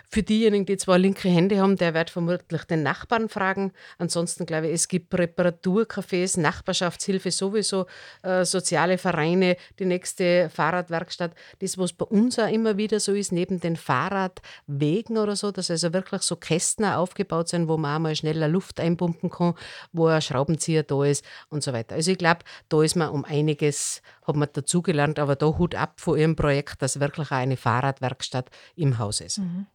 Für 0.09 0.23
diejenigen, 0.23 0.65
die 0.65 0.79
zwar 0.79 0.99
linke 0.99 1.29
Hände 1.29 1.61
haben, 1.61 1.77
der 1.77 1.93
wird 1.93 2.09
vermutlich 2.09 2.65
den 2.65 2.83
Nachbarn 2.83 3.29
fragen. 3.29 3.73
Ansonsten 3.99 4.47
glaube 4.47 4.69
ich, 4.69 4.73
es 4.73 4.89
gibt 4.89 5.13
Reparaturcafés, 5.13 6.41
Nachbarschaftshilfe 6.41 7.31
sowieso, 7.31 7.85
äh, 8.23 8.47
soziale 8.47 8.97
Vereine, 8.97 9.59
die 9.79 9.85
nächste 9.85 10.49
Fahrradwerkstatt. 10.49 11.33
Das, 11.59 11.77
was 11.77 11.93
bei 11.93 12.07
uns 12.07 12.39
auch 12.39 12.51
immer 12.51 12.79
wieder 12.79 12.99
so 12.99 13.13
ist, 13.13 13.31
neben 13.31 13.61
den 13.61 13.77
Fahrradwegen 13.77 15.19
oder 15.19 15.37
so, 15.37 15.51
dass 15.51 15.71
also 15.71 15.93
wirklich 15.93 16.23
so 16.23 16.37
Kästen 16.37 16.87
aufgebaut 16.87 17.49
sind, 17.49 17.69
wo 17.69 17.77
man 17.77 17.97
auch 17.97 18.06
mal 18.07 18.17
schneller 18.17 18.49
Luft 18.49 18.81
einpumpen 18.81 19.31
kann, 19.31 19.55
wo 19.93 20.07
ein 20.07 20.23
Schraubenzieher 20.23 20.83
da 20.83 21.05
ist 21.05 21.25
und 21.49 21.63
so 21.63 21.73
weiter. 21.73 21.95
Also 21.95 22.11
ich 22.11 22.19
glaube, 22.19 22.41
da 22.69 22.83
ist 22.83 22.97
man 22.97 23.11
um 23.11 23.25
einiges, 23.25 24.03
hat 24.27 24.37
man 24.37 24.49
dazugelernt, 24.53 25.19
aber 25.19 25.37
da 25.37 25.47
Hut 25.47 25.75
ab 25.75 26.01
von 26.01 26.19
Ihrem 26.19 26.37
Projekt, 26.37 26.83
dass 26.83 27.01
wirklich 27.01 27.29
auch 27.29 27.37
eine 27.37 27.57
Fahrradwerkstatt 27.57 28.51
im 28.75 28.99
Haus 28.99 29.21
ist. 29.21 29.39
Mhm. 29.39 29.67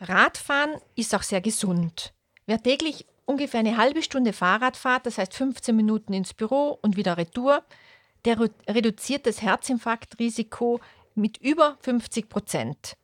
Radfahren 0.00 0.74
ist 0.96 1.14
auch 1.14 1.22
sehr 1.22 1.40
gesund. 1.40 2.12
Wer 2.46 2.60
täglich 2.60 3.06
ungefähr 3.24 3.60
eine 3.60 3.76
halbe 3.76 4.02
Stunde 4.02 4.32
Fahrrad 4.32 4.76
fährt, 4.76 5.06
das 5.06 5.18
heißt 5.18 5.34
15 5.34 5.76
Minuten 5.76 6.12
ins 6.12 6.34
Büro 6.34 6.78
und 6.82 6.96
wieder 6.96 7.16
retour, 7.16 7.62
der 8.24 8.38
reduziert 8.68 9.26
das 9.26 9.42
Herzinfarktrisiko 9.42 10.80
mit 11.14 11.38
über 11.38 11.76
50 11.82 12.28
Prozent 12.28 12.96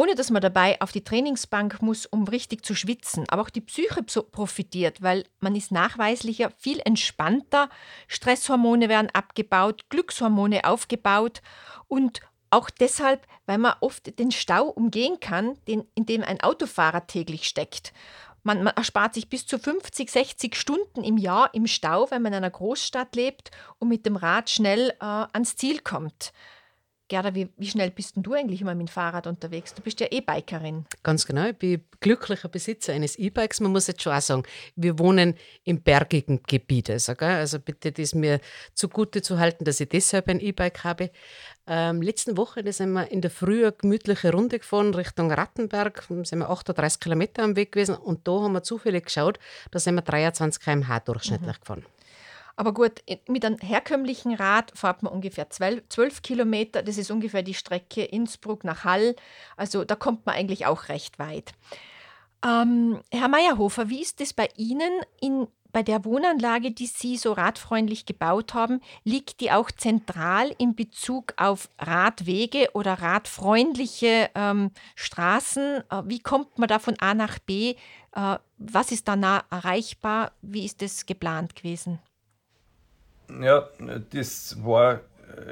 ohne 0.00 0.14
dass 0.14 0.30
man 0.30 0.40
dabei 0.40 0.80
auf 0.80 0.92
die 0.92 1.04
Trainingsbank 1.04 1.82
muss, 1.82 2.06
um 2.06 2.26
richtig 2.26 2.64
zu 2.64 2.74
schwitzen. 2.74 3.26
Aber 3.28 3.42
auch 3.42 3.50
die 3.50 3.60
Psyche 3.60 4.02
profitiert, 4.02 5.02
weil 5.02 5.24
man 5.40 5.54
ist 5.54 5.72
nachweislicher 5.72 6.50
viel 6.56 6.80
entspannter, 6.82 7.68
Stresshormone 8.08 8.88
werden 8.88 9.10
abgebaut, 9.12 9.90
Glückshormone 9.90 10.64
aufgebaut 10.64 11.42
und 11.86 12.22
auch 12.48 12.70
deshalb, 12.70 13.26
weil 13.44 13.58
man 13.58 13.74
oft 13.80 14.18
den 14.18 14.30
Stau 14.30 14.68
umgehen 14.68 15.20
kann, 15.20 15.58
den, 15.68 15.84
in 15.94 16.06
dem 16.06 16.22
ein 16.22 16.40
Autofahrer 16.40 17.06
täglich 17.06 17.44
steckt. 17.44 17.92
Man, 18.42 18.62
man, 18.62 18.74
erspart 18.74 19.12
sich 19.12 19.28
bis 19.28 19.46
zu 19.46 19.58
50, 19.58 20.10
60 20.10 20.56
Stunden 20.56 21.04
im 21.04 21.18
Jahr 21.18 21.52
im 21.52 21.66
Stau, 21.66 22.10
wenn 22.10 22.22
man 22.22 22.32
in 22.32 22.38
einer 22.38 22.48
Großstadt 22.48 23.14
lebt 23.16 23.50
und 23.78 23.88
mit 23.88 24.06
dem 24.06 24.16
Rad 24.16 24.48
schnell 24.48 24.94
äh, 24.98 25.04
ans 25.04 25.56
Ziel 25.56 25.80
kommt. 25.80 26.32
Gerda, 27.10 27.34
wie, 27.34 27.48
wie 27.56 27.66
schnell 27.66 27.90
bist 27.90 28.14
denn 28.14 28.22
du 28.22 28.34
eigentlich 28.34 28.60
immer 28.60 28.76
mit 28.76 28.86
dem 28.86 28.92
Fahrrad 28.92 29.26
unterwegs? 29.26 29.74
Du 29.74 29.82
bist 29.82 29.98
ja 29.98 30.06
E-Bikerin. 30.12 30.86
Ganz 31.02 31.26
genau, 31.26 31.48
ich 31.48 31.56
bin 31.56 31.84
glücklicher 31.98 32.48
Besitzer 32.48 32.92
eines 32.92 33.16
E-Bikes. 33.16 33.58
Man 33.58 33.72
muss 33.72 33.88
jetzt 33.88 34.00
schon 34.00 34.12
auch 34.12 34.20
sagen, 34.20 34.44
wir 34.76 34.96
wohnen 35.00 35.34
im 35.64 35.82
bergigen 35.82 36.40
Gebiet. 36.46 36.88
Also, 36.88 37.12
also 37.18 37.58
bitte 37.58 37.90
das 37.90 38.14
mir 38.14 38.40
zugute 38.74 39.22
zu 39.22 39.40
halten, 39.40 39.64
dass 39.64 39.80
ich 39.80 39.88
deshalb 39.88 40.28
ein 40.28 40.38
E-Bike 40.38 40.84
habe. 40.84 41.10
Ähm, 41.66 42.00
letzten 42.00 42.36
Woche 42.36 42.62
sind 42.72 42.92
wir 42.92 43.10
in 43.10 43.20
der 43.22 43.32
Früh 43.32 43.62
eine 43.62 43.72
gemütliche 43.72 44.30
Runde 44.30 44.60
gefahren 44.60 44.94
Richtung 44.94 45.32
Rattenberg. 45.32 46.06
Da 46.08 46.24
sind 46.24 46.38
wir 46.38 46.48
38 46.48 47.00
Kilometer 47.00 47.42
am 47.42 47.56
Weg 47.56 47.72
gewesen 47.72 47.96
und 47.96 48.28
da 48.28 48.40
haben 48.40 48.52
wir 48.52 48.62
zufällig 48.62 49.06
geschaut, 49.06 49.40
da 49.72 49.80
sind 49.80 49.96
wir 49.96 50.02
23 50.02 50.62
km/h 50.62 51.00
durchschnittlich 51.00 51.56
mhm. 51.56 51.60
gefahren. 51.60 51.84
Aber 52.56 52.74
gut, 52.74 53.02
mit 53.28 53.44
einem 53.44 53.58
herkömmlichen 53.58 54.34
Rad 54.34 54.72
fährt 54.74 55.02
man 55.02 55.12
ungefähr 55.12 55.48
12, 55.50 55.88
12 55.88 56.22
Kilometer. 56.22 56.82
Das 56.82 56.98
ist 56.98 57.10
ungefähr 57.10 57.42
die 57.42 57.54
Strecke 57.54 58.04
Innsbruck 58.04 58.64
nach 58.64 58.84
Hall. 58.84 59.16
Also 59.56 59.84
da 59.84 59.96
kommt 59.96 60.26
man 60.26 60.34
eigentlich 60.34 60.66
auch 60.66 60.88
recht 60.88 61.18
weit. 61.18 61.52
Ähm, 62.44 63.00
Herr 63.10 63.28
Meyerhofer, 63.28 63.88
wie 63.88 64.00
ist 64.00 64.20
es 64.20 64.32
bei 64.32 64.48
Ihnen 64.56 64.92
in, 65.20 65.46
bei 65.72 65.82
der 65.82 66.04
Wohnanlage, 66.04 66.70
die 66.70 66.86
Sie 66.86 67.16
so 67.16 67.32
radfreundlich 67.32 68.06
gebaut 68.06 68.54
haben? 68.54 68.80
Liegt 69.04 69.40
die 69.40 69.52
auch 69.52 69.70
zentral 69.70 70.54
in 70.58 70.74
Bezug 70.74 71.34
auf 71.36 71.68
Radwege 71.78 72.70
oder 72.72 72.94
radfreundliche 72.94 74.30
ähm, 74.34 74.70
Straßen? 74.94 75.82
Äh, 75.90 76.02
wie 76.06 76.20
kommt 76.20 76.58
man 76.58 76.68
da 76.68 76.78
von 76.78 76.98
A 76.98 77.14
nach 77.14 77.38
B? 77.38 77.74
Äh, 78.14 78.38
was 78.56 78.90
ist 78.90 79.06
da 79.06 79.16
nah 79.16 79.44
erreichbar? 79.50 80.32
Wie 80.40 80.64
ist 80.64 80.82
es 80.82 81.04
geplant 81.04 81.54
gewesen? 81.54 81.98
Ja, 83.42 83.68
das 84.12 84.56
war 84.64 85.00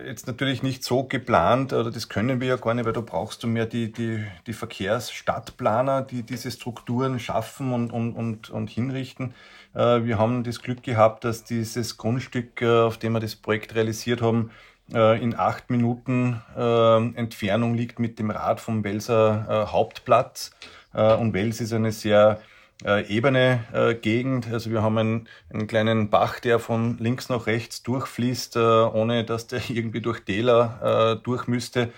jetzt 0.04 0.26
natürlich 0.26 0.62
nicht 0.62 0.84
so 0.84 1.04
geplant, 1.04 1.72
oder 1.72 1.90
das 1.90 2.08
können 2.08 2.40
wir 2.40 2.48
ja 2.48 2.56
gar 2.56 2.74
nicht, 2.74 2.84
weil 2.84 2.92
da 2.92 3.00
brauchst 3.00 3.42
du 3.42 3.46
mehr 3.46 3.66
die, 3.66 3.92
die, 3.92 4.24
die 4.46 4.52
Verkehrsstadtplaner, 4.52 6.02
die 6.02 6.22
diese 6.22 6.50
Strukturen 6.50 7.18
schaffen 7.18 7.72
und, 7.72 7.92
und, 7.92 8.14
und, 8.14 8.50
und 8.50 8.70
hinrichten. 8.70 9.34
Äh, 9.74 10.04
wir 10.04 10.18
haben 10.18 10.44
das 10.44 10.62
Glück 10.62 10.82
gehabt, 10.82 11.24
dass 11.24 11.44
dieses 11.44 11.96
Grundstück, 11.96 12.60
äh, 12.62 12.80
auf 12.80 12.98
dem 12.98 13.12
wir 13.12 13.20
das 13.20 13.36
Projekt 13.36 13.74
realisiert 13.74 14.22
haben, 14.22 14.50
äh, 14.92 15.22
in 15.22 15.34
acht 15.34 15.70
Minuten 15.70 16.42
äh, 16.56 16.96
Entfernung 17.16 17.74
liegt 17.74 17.98
mit 17.98 18.18
dem 18.18 18.30
Rad 18.30 18.60
vom 18.60 18.84
Welser 18.84 19.46
äh, 19.48 19.72
Hauptplatz. 19.72 20.50
Äh, 20.92 21.14
und 21.14 21.34
Wels 21.34 21.60
ist 21.60 21.72
eine 21.72 21.92
sehr 21.92 22.40
äh, 22.84 23.06
ebene 23.08 23.64
äh, 23.72 23.94
Gegend. 23.94 24.48
Also 24.52 24.70
wir 24.70 24.82
haben 24.82 24.98
einen, 24.98 25.28
einen, 25.52 25.66
kleinen 25.66 26.10
Bach, 26.10 26.40
der 26.40 26.58
von 26.58 26.98
links 26.98 27.28
nach 27.28 27.46
rechts 27.46 27.82
durchfließt, 27.82 28.56
äh, 28.56 28.58
ohne 28.58 29.24
dass 29.24 29.46
der 29.46 29.60
irgendwie 29.68 30.00
durch 30.00 30.20
Täler 30.20 31.16
äh, 31.18 31.22
durch 31.22 31.46
müsste. 31.46 31.92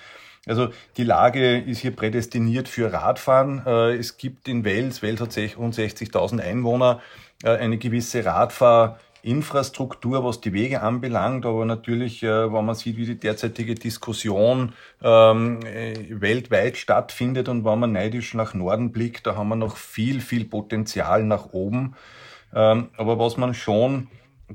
Also 0.46 0.68
die 0.96 1.04
Lage 1.04 1.58
ist 1.58 1.80
hier 1.80 1.94
prädestiniert 1.94 2.68
für 2.68 2.92
Radfahren. 2.92 3.62
Äh, 3.66 3.96
es 3.96 4.16
gibt 4.16 4.48
in 4.48 4.64
Wels, 4.64 5.02
Wels 5.02 5.20
hat 5.20 5.38
rund 5.58 5.74
60.000 5.74 6.40
Einwohner, 6.40 7.00
äh, 7.42 7.50
eine 7.50 7.78
gewisse 7.78 8.24
Radfahr- 8.24 8.98
Infrastruktur, 9.22 10.24
was 10.24 10.40
die 10.40 10.52
Wege 10.52 10.80
anbelangt, 10.82 11.44
aber 11.44 11.64
natürlich, 11.64 12.22
äh, 12.22 12.52
wenn 12.52 12.64
man 12.64 12.74
sieht, 12.74 12.96
wie 12.96 13.06
die 13.06 13.18
derzeitige 13.18 13.74
Diskussion 13.74 14.72
ähm, 15.02 15.60
äh, 15.64 15.94
weltweit 16.08 16.76
stattfindet 16.76 17.48
und 17.48 17.64
wenn 17.64 17.78
man 17.78 17.92
neidisch 17.92 18.34
nach 18.34 18.54
Norden 18.54 18.92
blickt, 18.92 19.26
da 19.26 19.36
haben 19.36 19.48
wir 19.48 19.56
noch 19.56 19.76
viel, 19.76 20.20
viel 20.20 20.44
Potenzial 20.46 21.24
nach 21.24 21.52
oben. 21.52 21.94
Ähm, 22.54 22.88
aber 22.96 23.18
was 23.18 23.36
man 23.36 23.54
schon 23.54 24.08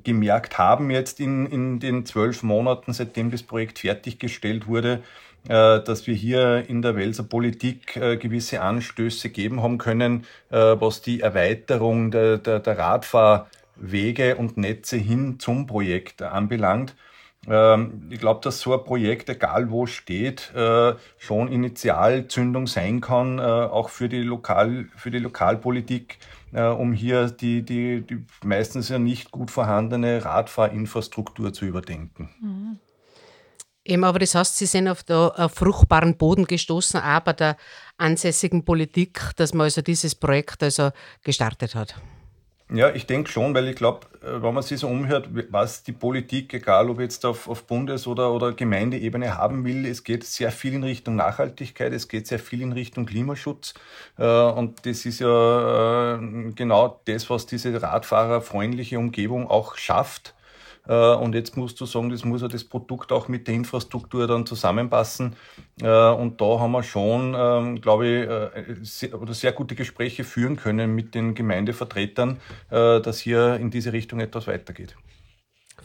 gemerkt 0.03 0.57
haben 0.57 0.89
jetzt 0.89 1.19
in, 1.19 1.45
in 1.45 1.79
den 1.79 2.05
zwölf 2.05 2.43
Monaten, 2.43 2.91
seitdem 2.91 3.31
das 3.31 3.43
Projekt 3.43 3.79
fertiggestellt 3.79 4.67
wurde, 4.67 5.03
äh, 5.47 5.79
dass 5.79 6.07
wir 6.07 6.15
hier 6.15 6.67
in 6.67 6.81
der 6.81 6.95
Welser 6.95 7.23
Politik 7.23 7.93
gewisse 7.93 8.61
Anstöße 8.61 9.29
geben 9.29 9.61
haben 9.61 9.77
können, 9.77 10.25
was 10.49 11.01
die 11.01 11.21
Erweiterung 11.21 12.11
der, 12.11 12.39
der, 12.39 12.59
der 12.59 12.77
Radfahr 12.77 13.47
Wege 13.75 14.35
und 14.35 14.57
Netze 14.57 14.97
hin 14.97 15.39
zum 15.39 15.67
Projekt 15.67 16.21
anbelangt. 16.21 16.95
Ähm, 17.47 18.09
ich 18.09 18.19
glaube, 18.19 18.41
dass 18.41 18.59
so 18.59 18.77
ein 18.77 18.83
Projekt, 18.83 19.29
egal 19.29 19.69
wo 19.69 19.85
steht, 19.85 20.53
äh, 20.55 20.95
schon 21.17 21.47
Initialzündung 21.47 22.67
sein 22.67 23.01
kann, 23.01 23.39
äh, 23.39 23.41
auch 23.41 23.89
für 23.89 24.09
die, 24.09 24.21
Lokal, 24.21 24.87
für 24.95 25.11
die 25.11 25.19
Lokalpolitik, 25.19 26.17
äh, 26.53 26.63
um 26.63 26.93
hier 26.93 27.27
die, 27.29 27.63
die, 27.63 28.01
die 28.01 28.25
meistens 28.43 28.89
ja 28.89 28.99
nicht 28.99 29.31
gut 29.31 29.51
vorhandene 29.51 30.25
Radfahrinfrastruktur 30.25 31.53
zu 31.53 31.65
überdenken. 31.65 32.29
Mhm. 32.41 32.79
Eben, 33.87 34.03
aber 34.03 34.17
das 34.17 34.33
heißt, 34.33 34.57
Sie 34.57 34.65
sind 34.65 34.87
auf, 34.87 35.03
da, 35.03 35.27
auf 35.27 35.53
fruchtbaren 35.53 36.17
Boden 36.17 36.45
gestoßen, 36.45 36.99
bei 37.23 37.33
der 37.33 37.55
ansässigen 37.97 38.65
Politik, 38.65 39.29
dass 39.35 39.53
man 39.53 39.65
also 39.65 39.83
dieses 39.83 40.15
Projekt 40.15 40.63
also 40.63 40.89
gestartet 41.23 41.75
hat. 41.75 41.93
Ja, 42.73 42.89
ich 42.89 43.05
denke 43.05 43.29
schon, 43.31 43.53
weil 43.53 43.67
ich 43.67 43.75
glaube, 43.75 44.07
äh, 44.23 44.41
wenn 44.41 44.53
man 44.55 44.63
sich 44.63 44.79
so 44.79 44.87
umhört, 44.87 45.29
was 45.51 45.83
die 45.83 45.91
Politik, 45.91 46.51
egal 46.51 46.89
ob 46.89 46.99
jetzt 46.99 47.23
auf, 47.23 47.47
auf 47.47 47.63
Bundes- 47.67 48.07
oder, 48.07 48.31
oder 48.33 48.53
Gemeindeebene 48.53 49.37
haben 49.37 49.65
will, 49.65 49.85
es 49.85 50.03
geht 50.03 50.23
sehr 50.23 50.51
viel 50.51 50.73
in 50.73 50.83
Richtung 50.83 51.15
Nachhaltigkeit, 51.15 51.93
es 51.93 52.07
geht 52.07 52.25
sehr 52.25 52.39
viel 52.39 52.61
in 52.61 52.71
Richtung 52.71 53.05
Klimaschutz. 53.05 53.75
Äh, 54.17 54.25
und 54.25 54.83
das 54.87 55.05
ist 55.05 55.19
ja 55.19 56.15
äh, 56.15 56.51
genau 56.55 56.99
das, 57.05 57.29
was 57.29 57.45
diese 57.45 57.79
radfahrerfreundliche 57.81 58.97
Umgebung 58.97 59.47
auch 59.47 59.77
schafft. 59.77 60.33
Äh, 60.87 61.15
und 61.15 61.35
jetzt 61.35 61.57
musst 61.57 61.79
du 61.81 61.85
sagen, 61.85 62.09
das 62.09 62.25
muss 62.25 62.41
ja 62.41 62.47
das 62.47 62.63
Produkt 62.63 63.11
auch 63.11 63.27
mit 63.27 63.47
der 63.47 63.55
Infrastruktur 63.55 64.27
dann 64.27 64.45
zusammenpassen. 64.45 65.35
Äh, 65.81 65.87
und 65.87 66.41
da 66.41 66.59
haben 66.59 66.71
wir 66.71 66.83
schon, 66.83 67.35
ähm, 67.37 67.81
glaube 67.81 68.07
ich, 68.07 68.29
äh, 68.29 68.75
sehr, 68.83 69.21
oder 69.21 69.33
sehr 69.33 69.51
gute 69.51 69.75
Gespräche 69.75 70.23
führen 70.23 70.55
können 70.55 70.93
mit 70.95 71.15
den 71.15 71.35
Gemeindevertretern, 71.35 72.39
dass 72.69 73.19
hier 73.19 73.55
in 73.57 73.69
diese 73.69 73.93
Richtung 73.93 74.19
etwas 74.19 74.47
weitergeht. 74.47 74.95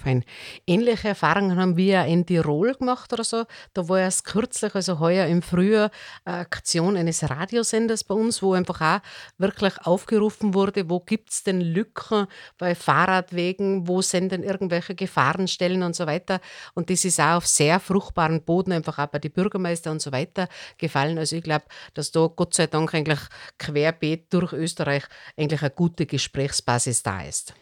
Fein. 0.00 0.24
Ähnliche 0.66 1.08
Erfahrungen 1.08 1.56
haben 1.56 1.76
wir 1.76 2.04
in 2.06 2.26
Tirol 2.26 2.74
gemacht 2.74 3.12
oder 3.12 3.24
so. 3.24 3.44
Da 3.74 3.88
war 3.88 4.00
erst 4.00 4.24
kürzlich, 4.24 4.74
also 4.74 4.98
heuer 4.98 5.26
im 5.26 5.42
Frühjahr, 5.42 5.90
eine 6.24 6.38
Aktion 6.38 6.96
eines 6.96 7.28
Radiosenders 7.28 8.04
bei 8.04 8.14
uns, 8.14 8.42
wo 8.42 8.54
einfach 8.54 8.80
auch 8.80 9.00
wirklich 9.38 9.74
aufgerufen 9.84 10.54
wurde, 10.54 10.88
wo 10.88 11.00
gibt 11.00 11.30
es 11.30 11.42
denn 11.42 11.60
Lücken 11.60 12.26
bei 12.58 12.74
Fahrradwegen, 12.74 13.86
wo 13.86 14.02
sind 14.02 14.32
denn 14.32 14.42
irgendwelche 14.42 14.94
Gefahrenstellen 14.94 15.82
und 15.82 15.94
so 15.94 16.06
weiter. 16.06 16.40
Und 16.74 16.90
das 16.90 17.04
ist 17.04 17.20
auch 17.20 17.36
auf 17.36 17.46
sehr 17.46 17.78
fruchtbaren 17.80 18.42
Boden 18.42 18.72
einfach 18.72 18.98
auch 18.98 19.06
bei 19.06 19.18
den 19.18 19.32
Bürgermeister 19.32 19.90
und 19.90 20.00
so 20.00 20.12
weiter 20.12 20.48
gefallen. 20.78 21.18
Also 21.18 21.36
ich 21.36 21.42
glaube, 21.42 21.66
dass 21.94 22.10
da 22.10 22.26
Gott 22.26 22.54
sei 22.54 22.66
Dank 22.66 22.94
eigentlich 22.94 23.20
querbeet 23.58 24.32
durch 24.32 24.52
Österreich 24.52 25.04
eigentlich 25.36 25.62
eine 25.62 25.70
gute 25.70 26.06
Gesprächsbasis 26.06 27.02
da 27.02 27.22
ist. 27.22 27.54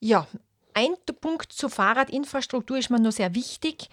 Ja, 0.00 0.26
ein 0.78 0.94
Punkt 1.20 1.52
zur 1.52 1.70
Fahrradinfrastruktur 1.70 2.78
ist 2.78 2.88
mir 2.88 3.00
nur 3.00 3.10
sehr 3.10 3.34
wichtig, 3.34 3.88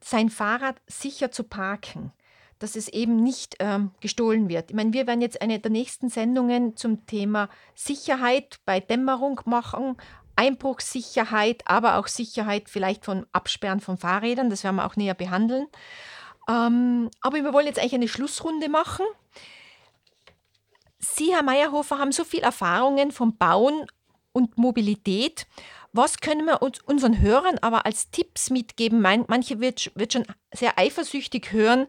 sein 0.00 0.30
Fahrrad 0.30 0.74
sicher 0.88 1.30
zu 1.30 1.44
parken, 1.44 2.12
dass 2.58 2.74
es 2.74 2.88
eben 2.88 3.22
nicht 3.22 3.54
ähm, 3.60 3.92
gestohlen 4.00 4.48
wird. 4.48 4.70
Ich 4.70 4.76
meine, 4.76 4.92
wir 4.92 5.06
werden 5.06 5.20
jetzt 5.20 5.40
eine 5.40 5.60
der 5.60 5.70
nächsten 5.70 6.08
Sendungen 6.08 6.76
zum 6.76 7.06
Thema 7.06 7.48
Sicherheit 7.76 8.58
bei 8.64 8.80
Dämmerung 8.80 9.42
machen, 9.44 9.96
Einbruchssicherheit, 10.34 11.62
aber 11.66 11.98
auch 11.98 12.08
Sicherheit 12.08 12.68
vielleicht 12.68 13.04
von 13.04 13.26
Absperren 13.30 13.78
von 13.78 13.96
Fahrrädern, 13.96 14.50
das 14.50 14.64
werden 14.64 14.76
wir 14.76 14.86
auch 14.86 14.96
näher 14.96 15.14
behandeln. 15.14 15.68
Ähm, 16.48 17.10
aber 17.20 17.36
wir 17.36 17.52
wollen 17.52 17.68
jetzt 17.68 17.78
eigentlich 17.78 17.94
eine 17.94 18.08
Schlussrunde 18.08 18.68
machen. 18.68 19.06
Sie, 20.98 21.32
Herr 21.32 21.44
Meyerhofer, 21.44 22.00
haben 22.00 22.10
so 22.10 22.24
viel 22.24 22.40
Erfahrungen 22.40 23.12
vom 23.12 23.36
Bauen 23.36 23.86
und 24.32 24.58
Mobilität. 24.58 25.46
Was 25.96 26.18
können 26.18 26.44
wir 26.44 26.60
uns, 26.60 26.80
unseren 26.80 27.20
Hörern 27.20 27.56
aber 27.60 27.86
als 27.86 28.10
Tipps 28.10 28.50
mitgeben? 28.50 29.00
manche 29.00 29.60
wird, 29.60 29.92
wird 29.94 30.12
schon 30.12 30.26
sehr 30.52 30.76
eifersüchtig 30.76 31.52
hören, 31.52 31.86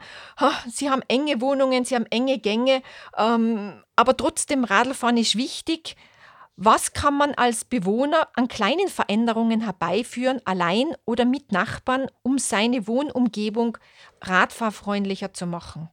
sie 0.71 0.91
haben 0.91 1.01
enge 1.07 1.41
Wohnungen, 1.41 1.85
sie 1.85 1.95
haben 1.95 2.05
enge 2.11 2.37
Gänge, 2.37 2.83
ähm, 3.17 3.83
aber 3.95 4.15
trotzdem 4.15 4.63
Radlfahren 4.63 5.17
ist 5.17 5.35
wichtig. 5.35 5.95
Was 6.55 6.93
kann 6.93 7.17
man 7.17 7.33
als 7.33 7.65
Bewohner 7.65 8.27
an 8.35 8.47
kleinen 8.47 8.89
Veränderungen 8.89 9.61
herbeiführen, 9.61 10.39
allein 10.45 10.95
oder 11.05 11.25
mit 11.25 11.51
Nachbarn, 11.51 12.05
um 12.21 12.37
seine 12.37 12.87
Wohnumgebung 12.87 13.79
radfahrfreundlicher 14.21 15.33
zu 15.33 15.47
machen? 15.47 15.89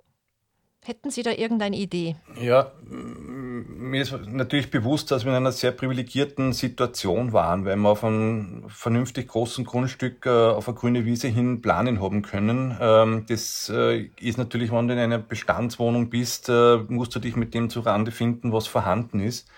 Hätten 0.84 1.12
Sie 1.12 1.22
da 1.22 1.30
irgendeine 1.30 1.76
Idee? 1.76 2.16
Ja, 2.40 2.72
mir 2.88 4.02
ist 4.02 4.12
natürlich 4.26 4.68
bewusst, 4.68 5.12
dass 5.12 5.24
wir 5.24 5.30
in 5.30 5.36
einer 5.36 5.52
sehr 5.52 5.70
privilegierten 5.70 6.52
Situation 6.52 7.32
waren, 7.32 7.64
weil 7.64 7.76
wir 7.76 7.88
auf 7.88 8.02
einem 8.02 8.64
vernünftig 8.66 9.28
großen 9.28 9.64
Grundstück 9.64 10.26
äh, 10.26 10.30
auf 10.30 10.66
eine 10.66 10.76
grüne 10.76 11.04
Wiese 11.04 11.28
hin 11.28 11.62
planen 11.62 12.02
haben 12.02 12.22
können. 12.22 12.76
Ähm, 12.80 13.26
das 13.28 13.70
äh, 13.72 14.08
ist 14.18 14.38
natürlich, 14.38 14.72
wenn 14.72 14.88
du 14.88 14.94
in 14.94 14.98
einer 14.98 15.20
Bestandswohnung 15.20 16.10
bist, 16.10 16.48
äh, 16.48 16.78
musst 16.88 17.14
du 17.14 17.20
dich 17.20 17.36
mit 17.36 17.54
dem 17.54 17.70
zurande 17.70 18.10
finden, 18.10 18.52
was 18.52 18.66
vorhanden 18.66 19.20
ist. 19.20 19.48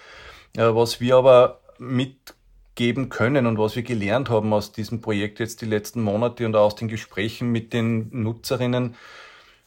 Was 0.56 1.00
wir 1.00 1.16
aber 1.16 1.60
mitgeben 1.78 3.08
können 3.08 3.46
und 3.46 3.58
was 3.58 3.74
wir 3.74 3.82
gelernt 3.82 4.30
haben 4.30 4.52
aus 4.52 4.70
diesem 4.70 5.00
Projekt 5.00 5.40
jetzt 5.40 5.62
die 5.62 5.66
letzten 5.66 6.00
Monate 6.00 6.46
und 6.46 6.54
aus 6.54 6.76
den 6.76 6.86
Gesprächen 6.86 7.50
mit 7.50 7.72
den 7.72 8.08
Nutzerinnen, 8.12 8.94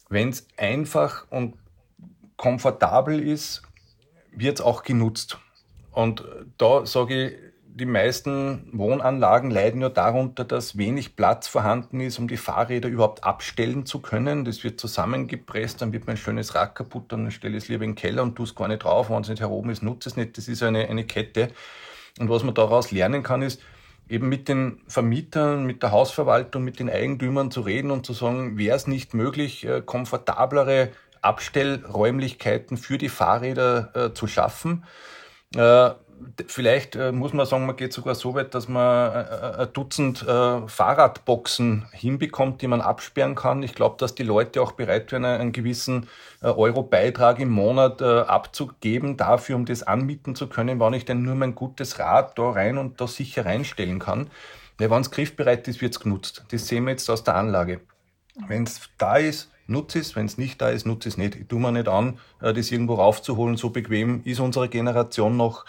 wenn 0.09 0.29
es 0.29 0.47
einfach 0.57 1.25
und 1.29 1.55
komfortabel 2.37 3.19
ist, 3.19 3.63
wird 4.31 4.59
es 4.59 4.65
auch 4.65 4.83
genutzt. 4.83 5.39
Und 5.91 6.23
da 6.57 6.85
sage 6.85 7.25
ich, 7.25 7.33
die 7.77 7.85
meisten 7.85 8.69
Wohnanlagen 8.71 9.51
leiden 9.51 9.81
ja 9.81 9.89
darunter, 9.89 10.43
dass 10.43 10.79
wenig 10.79 11.15
Platz 11.15 11.47
vorhanden 11.47 11.99
ist, 11.99 12.17
um 12.17 12.27
die 12.27 12.37
Fahrräder 12.37 12.89
überhaupt 12.89 13.23
abstellen 13.23 13.85
zu 13.85 13.99
können. 13.99 14.45
Das 14.45 14.63
wird 14.63 14.79
zusammengepresst, 14.79 15.81
dann 15.81 15.93
wird 15.93 16.07
mein 16.07 16.17
schönes 16.17 16.55
Rad 16.55 16.73
kaputt, 16.73 17.11
dann 17.11 17.29
stelle 17.29 17.55
ich 17.55 17.65
es 17.65 17.69
lieber 17.69 17.83
in 17.83 17.91
den 17.91 17.95
Keller 17.95 18.23
und 18.23 18.35
tue 18.35 18.45
es 18.45 18.55
gar 18.55 18.67
nicht 18.67 18.83
drauf. 18.83 19.11
Wenn 19.11 19.21
es 19.21 19.29
nicht 19.29 19.41
heroben 19.41 19.69
ist, 19.69 19.83
nutze 19.83 20.09
es 20.09 20.17
nicht. 20.17 20.37
Das 20.39 20.47
ist 20.47 20.63
eine, 20.63 20.87
eine 20.89 21.03
Kette. 21.03 21.49
Und 22.19 22.29
was 22.29 22.43
man 22.43 22.55
daraus 22.55 22.89
lernen 22.91 23.21
kann, 23.21 23.43
ist, 23.43 23.61
eben 24.09 24.29
mit 24.29 24.47
den 24.47 24.81
Vermietern, 24.87 25.65
mit 25.65 25.83
der 25.83 25.91
Hausverwaltung, 25.91 26.63
mit 26.63 26.79
den 26.79 26.89
Eigentümern 26.89 27.51
zu 27.51 27.61
reden 27.61 27.91
und 27.91 28.05
zu 28.05 28.13
sagen, 28.13 28.57
wäre 28.57 28.75
es 28.75 28.87
nicht 28.87 29.13
möglich, 29.13 29.65
äh, 29.65 29.81
komfortablere 29.81 30.89
Abstellräumlichkeiten 31.21 32.77
für 32.77 32.97
die 32.97 33.09
Fahrräder 33.09 33.91
äh, 33.95 34.13
zu 34.13 34.27
schaffen. 34.27 34.85
Äh, 35.55 35.91
vielleicht 36.47 36.95
äh, 36.95 37.12
muss 37.12 37.34
man 37.34 37.45
sagen, 37.45 37.65
man 37.65 37.75
geht 37.75 37.93
sogar 37.93 38.15
so 38.15 38.34
weit, 38.34 38.53
dass 38.53 38.67
man 38.67 39.12
äh, 39.12 39.21
äh, 39.21 39.62
ein 39.63 39.73
Dutzend 39.73 40.23
äh, 40.23 40.67
Fahrradboxen 40.67 41.88
hinbekommt, 41.91 42.62
die 42.62 42.67
man 42.67 42.82
absperren 42.82 43.36
kann. 43.36 43.63
Ich 43.63 43.75
glaube, 43.75 43.95
dass 43.99 44.15
die 44.15 44.23
Leute 44.23 44.62
auch 44.62 44.73
bereit 44.73 45.12
wären, 45.12 45.25
einen 45.25 45.51
gewissen 45.51 46.08
Euro-Beitrag 46.41 47.39
im 47.39 47.49
Monat 47.49 47.99
abzugeben 48.01 49.17
dafür, 49.17 49.56
um 49.56 49.65
das 49.65 49.82
anmieten 49.82 50.36
zu 50.36 50.47
können, 50.47 50.80
wann 50.80 50.93
ich 50.93 51.03
denn 51.03 51.23
nur 51.23 51.34
mein 51.34 51.56
gutes 51.56 51.97
Rad 51.97 52.38
da 52.38 52.51
rein 52.51 52.77
und 52.77 53.01
da 53.01 53.08
sicher 53.08 53.45
reinstellen 53.45 53.97
kann. 53.97 54.30
Weil 54.77 54.91
wenn 54.91 55.01
es 55.01 55.10
griffbereit 55.10 55.67
ist, 55.67 55.82
wird 55.82 55.93
es 55.93 55.99
genutzt. 55.99 56.45
Das 56.51 56.67
sehen 56.67 56.86
wir 56.86 56.91
jetzt 56.91 57.10
aus 57.10 57.23
der 57.23 57.36
Anlage. 57.36 57.82
Wenn 58.47 58.63
es 58.63 58.82
da 58.99 59.17
ist, 59.17 59.49
nutze 59.67 59.99
es. 59.99 60.15
Wenn 60.15 60.25
es 60.25 60.38
nicht 60.38 60.62
da 60.62 60.69
ist, 60.69 60.86
nutze 60.86 61.10
es 61.10 61.17
nicht. 61.17 61.36
Ich 61.36 61.47
tue 61.47 61.60
mir 61.60 61.71
nicht 61.71 61.88
an, 61.88 62.19
äh, 62.41 62.53
das 62.53 62.71
irgendwo 62.71 62.95
raufzuholen. 62.95 63.58
So 63.58 63.69
bequem 63.69 64.21
ist 64.23 64.39
unsere 64.39 64.69
Generation 64.69 65.38
noch. 65.38 65.65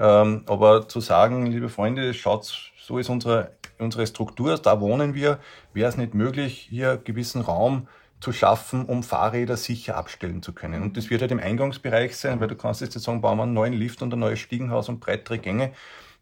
Ähm, 0.00 0.42
aber 0.46 0.88
zu 0.88 1.00
sagen, 1.00 1.46
liebe 1.46 1.68
Freunde, 1.68 2.12
schaut, 2.14 2.72
so 2.80 2.98
ist 2.98 3.08
unsere 3.08 3.52
unsere 3.80 4.06
Struktur, 4.06 4.58
da 4.58 4.80
wohnen 4.80 5.14
wir, 5.14 5.38
wäre 5.72 5.88
es 5.88 5.96
nicht 5.96 6.14
möglich, 6.14 6.66
hier 6.70 6.96
gewissen 6.98 7.40
Raum 7.40 7.88
zu 8.20 8.32
schaffen, 8.32 8.84
um 8.84 9.02
Fahrräder 9.02 9.56
sicher 9.56 9.96
abstellen 9.96 10.42
zu 10.42 10.52
können. 10.52 10.82
Und 10.82 10.96
das 10.96 11.08
wird 11.08 11.22
halt 11.22 11.32
im 11.32 11.40
Eingangsbereich 11.40 12.16
sein, 12.16 12.40
weil 12.40 12.48
du 12.48 12.54
kannst 12.54 12.82
jetzt 12.82 12.98
sagen, 13.00 13.22
bauen 13.22 13.38
wir 13.38 13.44
einen 13.44 13.54
neuen 13.54 13.72
Lift 13.72 14.02
und 14.02 14.12
ein 14.12 14.18
neues 14.18 14.38
Stiegenhaus 14.38 14.90
und 14.90 15.00
breitere 15.00 15.38
Gänge, 15.38 15.72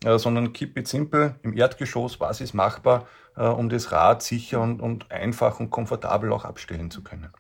äh, 0.05 0.17
sondern 0.19 0.53
keep 0.53 0.79
it 0.79 0.87
simple, 0.87 1.35
im 1.43 1.57
Erdgeschoss, 1.57 2.21
was 2.21 2.41
ist 2.41 2.55
machbar, 2.55 3.09
äh, 3.37 3.43
um 3.43 3.69
das 3.69 3.91
Rad 3.91 4.23
sicher 4.23 4.61
und, 4.61 4.81
und 4.81 5.11
einfach 5.11 5.59
und 5.59 5.71
komfortabel 5.71 6.33
auch 6.33 6.45
abstellen 6.45 6.91
zu 6.93 7.03
können. 7.03 7.33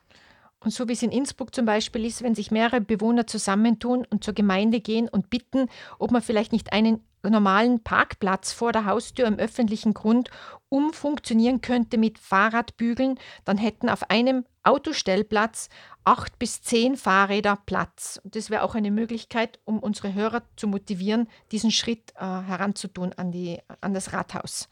Und 0.60 0.72
so 0.72 0.88
wie 0.88 0.92
es 0.92 1.02
in 1.02 1.12
Innsbruck 1.12 1.54
zum 1.54 1.66
Beispiel 1.66 2.04
ist, 2.04 2.22
wenn 2.22 2.34
sich 2.34 2.50
mehrere 2.50 2.80
Bewohner 2.80 3.26
zusammentun 3.26 4.04
und 4.10 4.24
zur 4.24 4.34
Gemeinde 4.34 4.80
gehen 4.80 5.08
und 5.08 5.30
bitten, 5.30 5.68
ob 5.98 6.10
man 6.10 6.22
vielleicht 6.22 6.52
nicht 6.52 6.72
einen 6.72 7.00
normalen 7.22 7.82
Parkplatz 7.82 8.52
vor 8.52 8.72
der 8.72 8.84
Haustür 8.84 9.26
im 9.26 9.38
öffentlichen 9.38 9.94
Grund 9.94 10.30
umfunktionieren 10.68 11.60
könnte 11.60 11.98
mit 11.98 12.18
Fahrradbügeln, 12.18 13.18
dann 13.44 13.56
hätten 13.56 13.88
auf 13.88 14.10
einem 14.10 14.44
Autostellplatz 14.62 15.68
acht 16.04 16.38
bis 16.38 16.62
zehn 16.62 16.96
Fahrräder 16.96 17.58
Platz. 17.66 18.20
Und 18.22 18.36
das 18.36 18.50
wäre 18.50 18.62
auch 18.62 18.74
eine 18.74 18.90
Möglichkeit, 18.90 19.58
um 19.64 19.78
unsere 19.78 20.14
Hörer 20.14 20.42
zu 20.56 20.66
motivieren, 20.66 21.28
diesen 21.52 21.70
Schritt 21.70 22.12
äh, 22.16 22.20
heranzutun 22.20 23.12
an, 23.14 23.30
die, 23.32 23.58
an 23.80 23.94
das 23.94 24.12
Rathaus. 24.12 24.68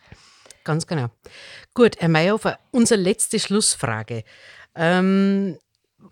Ganz 0.64 0.86
genau. 0.86 1.08
Gut, 1.74 1.96
Herr 2.00 2.08
Mayhofer, 2.08 2.58
unsere 2.72 3.00
letzte 3.00 3.38
Schlussfrage. 3.38 4.24
Ähm, 4.74 5.58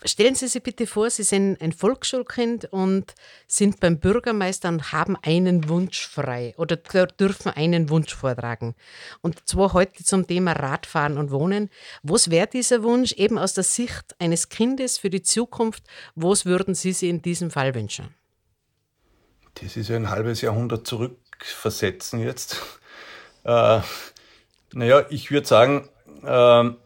Stellen 0.05 0.35
Sie 0.35 0.49
sich 0.49 0.63
bitte 0.63 0.87
vor, 0.87 1.11
Sie 1.11 1.23
sind 1.23 1.61
ein 1.61 1.73
Volksschulkind 1.73 2.67
und 2.73 3.15
sind 3.47 3.81
beim 3.81 3.99
Bürgermeister 3.99 4.69
und 4.69 4.93
haben 4.93 5.17
einen 5.23 5.69
Wunsch 5.69 6.07
frei 6.07 6.55
oder 6.57 6.77
dürfen 6.77 7.53
einen 7.53 7.91
Wunsch 7.91 8.15
vortragen. 8.15 8.75
Und 9.23 9.49
zwar 9.49 9.73
heute 9.73 10.05
zum 10.05 10.27
Thema 10.27 10.53
Radfahren 10.53 11.19
und 11.19 11.31
Wohnen. 11.31 11.71
Was 12.03 12.31
wäre 12.31 12.47
dieser 12.47 12.83
Wunsch 12.83 13.13
eben 13.13 13.39
aus 13.39 13.55
der 13.55 13.65
Sicht 13.65 14.15
eines 14.19 14.49
Kindes 14.49 14.99
für 14.99 15.11
die 15.11 15.23
Zukunft? 15.23 15.85
Was 16.15 16.47
würden 16.47 16.75
Sie 16.75 16.93
sich 16.93 17.09
in 17.09 17.23
diesem 17.23 17.51
Fall 17.51 17.75
wünschen? 17.75 18.15
Das 19.55 19.77
ist 19.77 19.89
ja 19.89 19.97
ein 19.97 20.11
halbes 20.11 20.41
Jahrhundert 20.41 20.87
zurückversetzen 20.87 22.21
jetzt. 22.21 22.61
Äh, 23.45 23.81
naja, 24.73 25.07
ich 25.11 25.31
würde 25.31 25.47
sagen, 25.47 25.89
äh, 26.25 26.84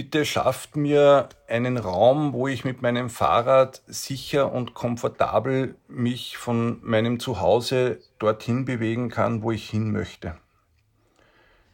bitte 0.00 0.24
schafft 0.24 0.76
mir 0.76 1.28
einen 1.46 1.76
Raum, 1.76 2.32
wo 2.32 2.48
ich 2.48 2.64
mit 2.64 2.80
meinem 2.80 3.10
Fahrrad 3.10 3.82
sicher 3.86 4.50
und 4.50 4.72
komfortabel 4.72 5.74
mich 5.88 6.38
von 6.38 6.78
meinem 6.82 7.20
Zuhause 7.20 7.98
dorthin 8.18 8.64
bewegen 8.64 9.10
kann, 9.10 9.42
wo 9.42 9.50
ich 9.50 9.68
hin 9.68 9.92
möchte. 9.92 10.36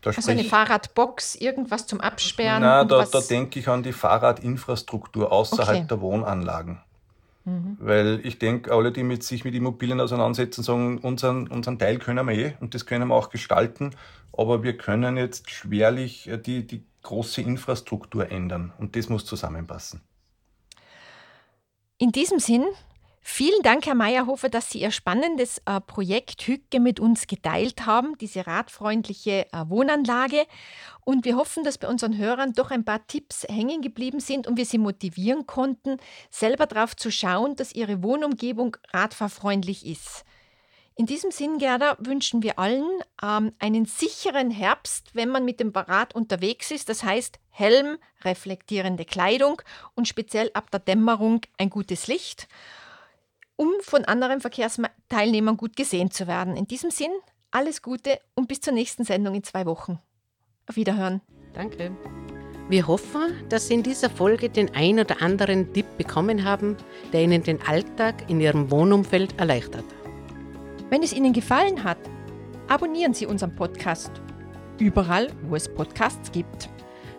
Da 0.00 0.10
also 0.10 0.28
eine 0.28 0.42
Fahrradbox, 0.42 1.36
irgendwas 1.36 1.86
zum 1.86 2.00
Absperren? 2.00 2.62
Na, 2.62 2.82
da, 2.82 3.04
da 3.04 3.20
denke 3.20 3.60
ich 3.60 3.68
an 3.68 3.84
die 3.84 3.92
Fahrradinfrastruktur 3.92 5.30
außerhalb 5.30 5.76
okay. 5.76 5.86
der 5.88 6.00
Wohnanlagen. 6.00 6.80
Mhm. 7.44 7.76
Weil 7.78 8.20
ich 8.24 8.40
denke, 8.40 8.72
alle, 8.72 8.90
die 8.90 9.04
mit 9.04 9.22
sich 9.22 9.44
mit 9.44 9.54
Immobilien 9.54 10.00
auseinandersetzen, 10.00 10.64
sagen, 10.64 10.98
unseren, 10.98 11.46
unseren 11.46 11.78
Teil 11.78 11.98
können 11.98 12.26
wir 12.26 12.34
eh 12.34 12.54
und 12.58 12.74
das 12.74 12.86
können 12.86 13.06
wir 13.06 13.14
auch 13.14 13.30
gestalten, 13.30 13.92
aber 14.36 14.64
wir 14.64 14.76
können 14.76 15.16
jetzt 15.16 15.48
schwerlich 15.48 16.28
äh, 16.28 16.38
die, 16.38 16.66
die 16.66 16.82
große 17.06 17.40
Infrastruktur 17.40 18.30
ändern 18.30 18.72
und 18.78 18.96
das 18.96 19.08
muss 19.08 19.24
zusammenpassen. 19.24 20.02
In 21.98 22.12
diesem 22.12 22.40
Sinn, 22.40 22.64
vielen 23.22 23.62
Dank, 23.62 23.86
Herr 23.86 23.94
Meyerhofer, 23.94 24.48
dass 24.48 24.70
Sie 24.70 24.80
Ihr 24.80 24.90
spannendes 24.90 25.62
äh, 25.64 25.80
Projekt 25.80 26.42
Hücke 26.42 26.80
mit 26.80 27.00
uns 27.00 27.26
geteilt 27.26 27.86
haben, 27.86 28.18
diese 28.18 28.46
radfreundliche 28.46 29.46
äh, 29.52 29.64
Wohnanlage. 29.68 30.46
Und 31.04 31.24
wir 31.24 31.36
hoffen, 31.36 31.64
dass 31.64 31.78
bei 31.78 31.88
unseren 31.88 32.18
Hörern 32.18 32.52
doch 32.52 32.70
ein 32.70 32.84
paar 32.84 33.06
Tipps 33.06 33.44
hängen 33.48 33.80
geblieben 33.82 34.20
sind 34.20 34.46
und 34.46 34.58
wir 34.58 34.66
sie 34.66 34.78
motivieren 34.78 35.46
konnten, 35.46 35.98
selber 36.28 36.66
darauf 36.66 36.96
zu 36.96 37.10
schauen, 37.10 37.56
dass 37.56 37.72
ihre 37.72 38.02
Wohnumgebung 38.02 38.76
radfahrfreundlich 38.92 39.86
ist. 39.86 40.24
In 40.98 41.04
diesem 41.04 41.30
Sinn, 41.30 41.58
Gerda, 41.58 41.98
wünschen 42.00 42.42
wir 42.42 42.58
allen 42.58 42.88
ähm, 43.22 43.52
einen 43.58 43.84
sicheren 43.84 44.50
Herbst, 44.50 45.10
wenn 45.14 45.28
man 45.28 45.44
mit 45.44 45.60
dem 45.60 45.68
Rad 45.68 46.14
unterwegs 46.14 46.70
ist. 46.70 46.88
Das 46.88 47.04
heißt 47.04 47.38
Helm, 47.50 47.98
reflektierende 48.24 49.04
Kleidung 49.04 49.60
und 49.94 50.08
speziell 50.08 50.50
ab 50.54 50.70
der 50.70 50.80
Dämmerung 50.80 51.42
ein 51.58 51.68
gutes 51.68 52.06
Licht, 52.06 52.48
um 53.56 53.70
von 53.82 54.06
anderen 54.06 54.40
Verkehrsteilnehmern 54.40 55.58
gut 55.58 55.76
gesehen 55.76 56.10
zu 56.10 56.26
werden. 56.26 56.56
In 56.56 56.66
diesem 56.66 56.90
Sinn, 56.90 57.12
alles 57.50 57.82
Gute 57.82 58.18
und 58.34 58.48
bis 58.48 58.62
zur 58.62 58.72
nächsten 58.72 59.04
Sendung 59.04 59.34
in 59.34 59.44
zwei 59.44 59.66
Wochen. 59.66 59.98
Auf 60.66 60.76
Wiederhören. 60.76 61.20
Danke. 61.52 61.94
Wir 62.70 62.86
hoffen, 62.86 63.46
dass 63.50 63.68
Sie 63.68 63.74
in 63.74 63.82
dieser 63.82 64.08
Folge 64.08 64.48
den 64.48 64.74
ein 64.74 64.98
oder 64.98 65.20
anderen 65.20 65.74
Tipp 65.74 65.98
bekommen 65.98 66.42
haben, 66.44 66.78
der 67.12 67.22
Ihnen 67.22 67.42
den 67.42 67.60
Alltag 67.60 68.30
in 68.30 68.40
Ihrem 68.40 68.70
Wohnumfeld 68.70 69.38
erleichtert. 69.38 69.84
Wenn 70.88 71.02
es 71.02 71.12
Ihnen 71.12 71.32
gefallen 71.32 71.82
hat, 71.82 71.98
abonnieren 72.68 73.12
Sie 73.12 73.26
unseren 73.26 73.54
Podcast. 73.56 74.12
Überall, 74.78 75.28
wo 75.48 75.56
es 75.56 75.68
Podcasts 75.68 76.30
gibt. 76.30 76.70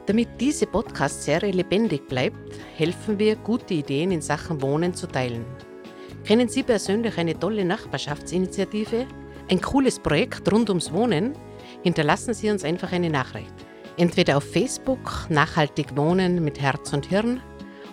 Damit 0.05 0.29
diese 0.39 0.65
Podcast-Serie 0.67 1.51
lebendig 1.51 2.07
bleibt, 2.07 2.37
helfen 2.77 3.19
wir, 3.19 3.35
gute 3.35 3.73
Ideen 3.73 4.11
in 4.11 4.21
Sachen 4.21 4.61
Wohnen 4.61 4.93
zu 4.93 5.05
teilen. 5.05 5.45
Kennen 6.23 6.47
Sie 6.47 6.63
persönlich 6.63 7.17
eine 7.17 7.37
tolle 7.37 7.65
Nachbarschaftsinitiative? 7.65 9.05
Ein 9.49 9.59
cooles 9.59 9.99
Projekt 9.99 10.49
rund 10.49 10.69
ums 10.69 10.93
Wohnen? 10.93 11.33
Hinterlassen 11.83 12.33
Sie 12.33 12.49
uns 12.49 12.63
einfach 12.63 12.93
eine 12.93 13.09
Nachricht. 13.09 13.53
Entweder 13.97 14.37
auf 14.37 14.49
Facebook 14.49 15.25
Nachhaltig 15.27 15.97
Wohnen 15.97 16.41
mit 16.41 16.61
Herz 16.61 16.93
und 16.93 17.07
Hirn 17.07 17.41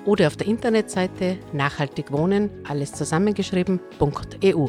oder 0.04 0.28
auf 0.28 0.36
der 0.36 0.46
Internetseite 0.46 1.38
nachhaltig 1.52 2.12
wohnen, 2.12 2.50
alles 2.64 2.92
zusammengeschrieben.eu 2.92 4.68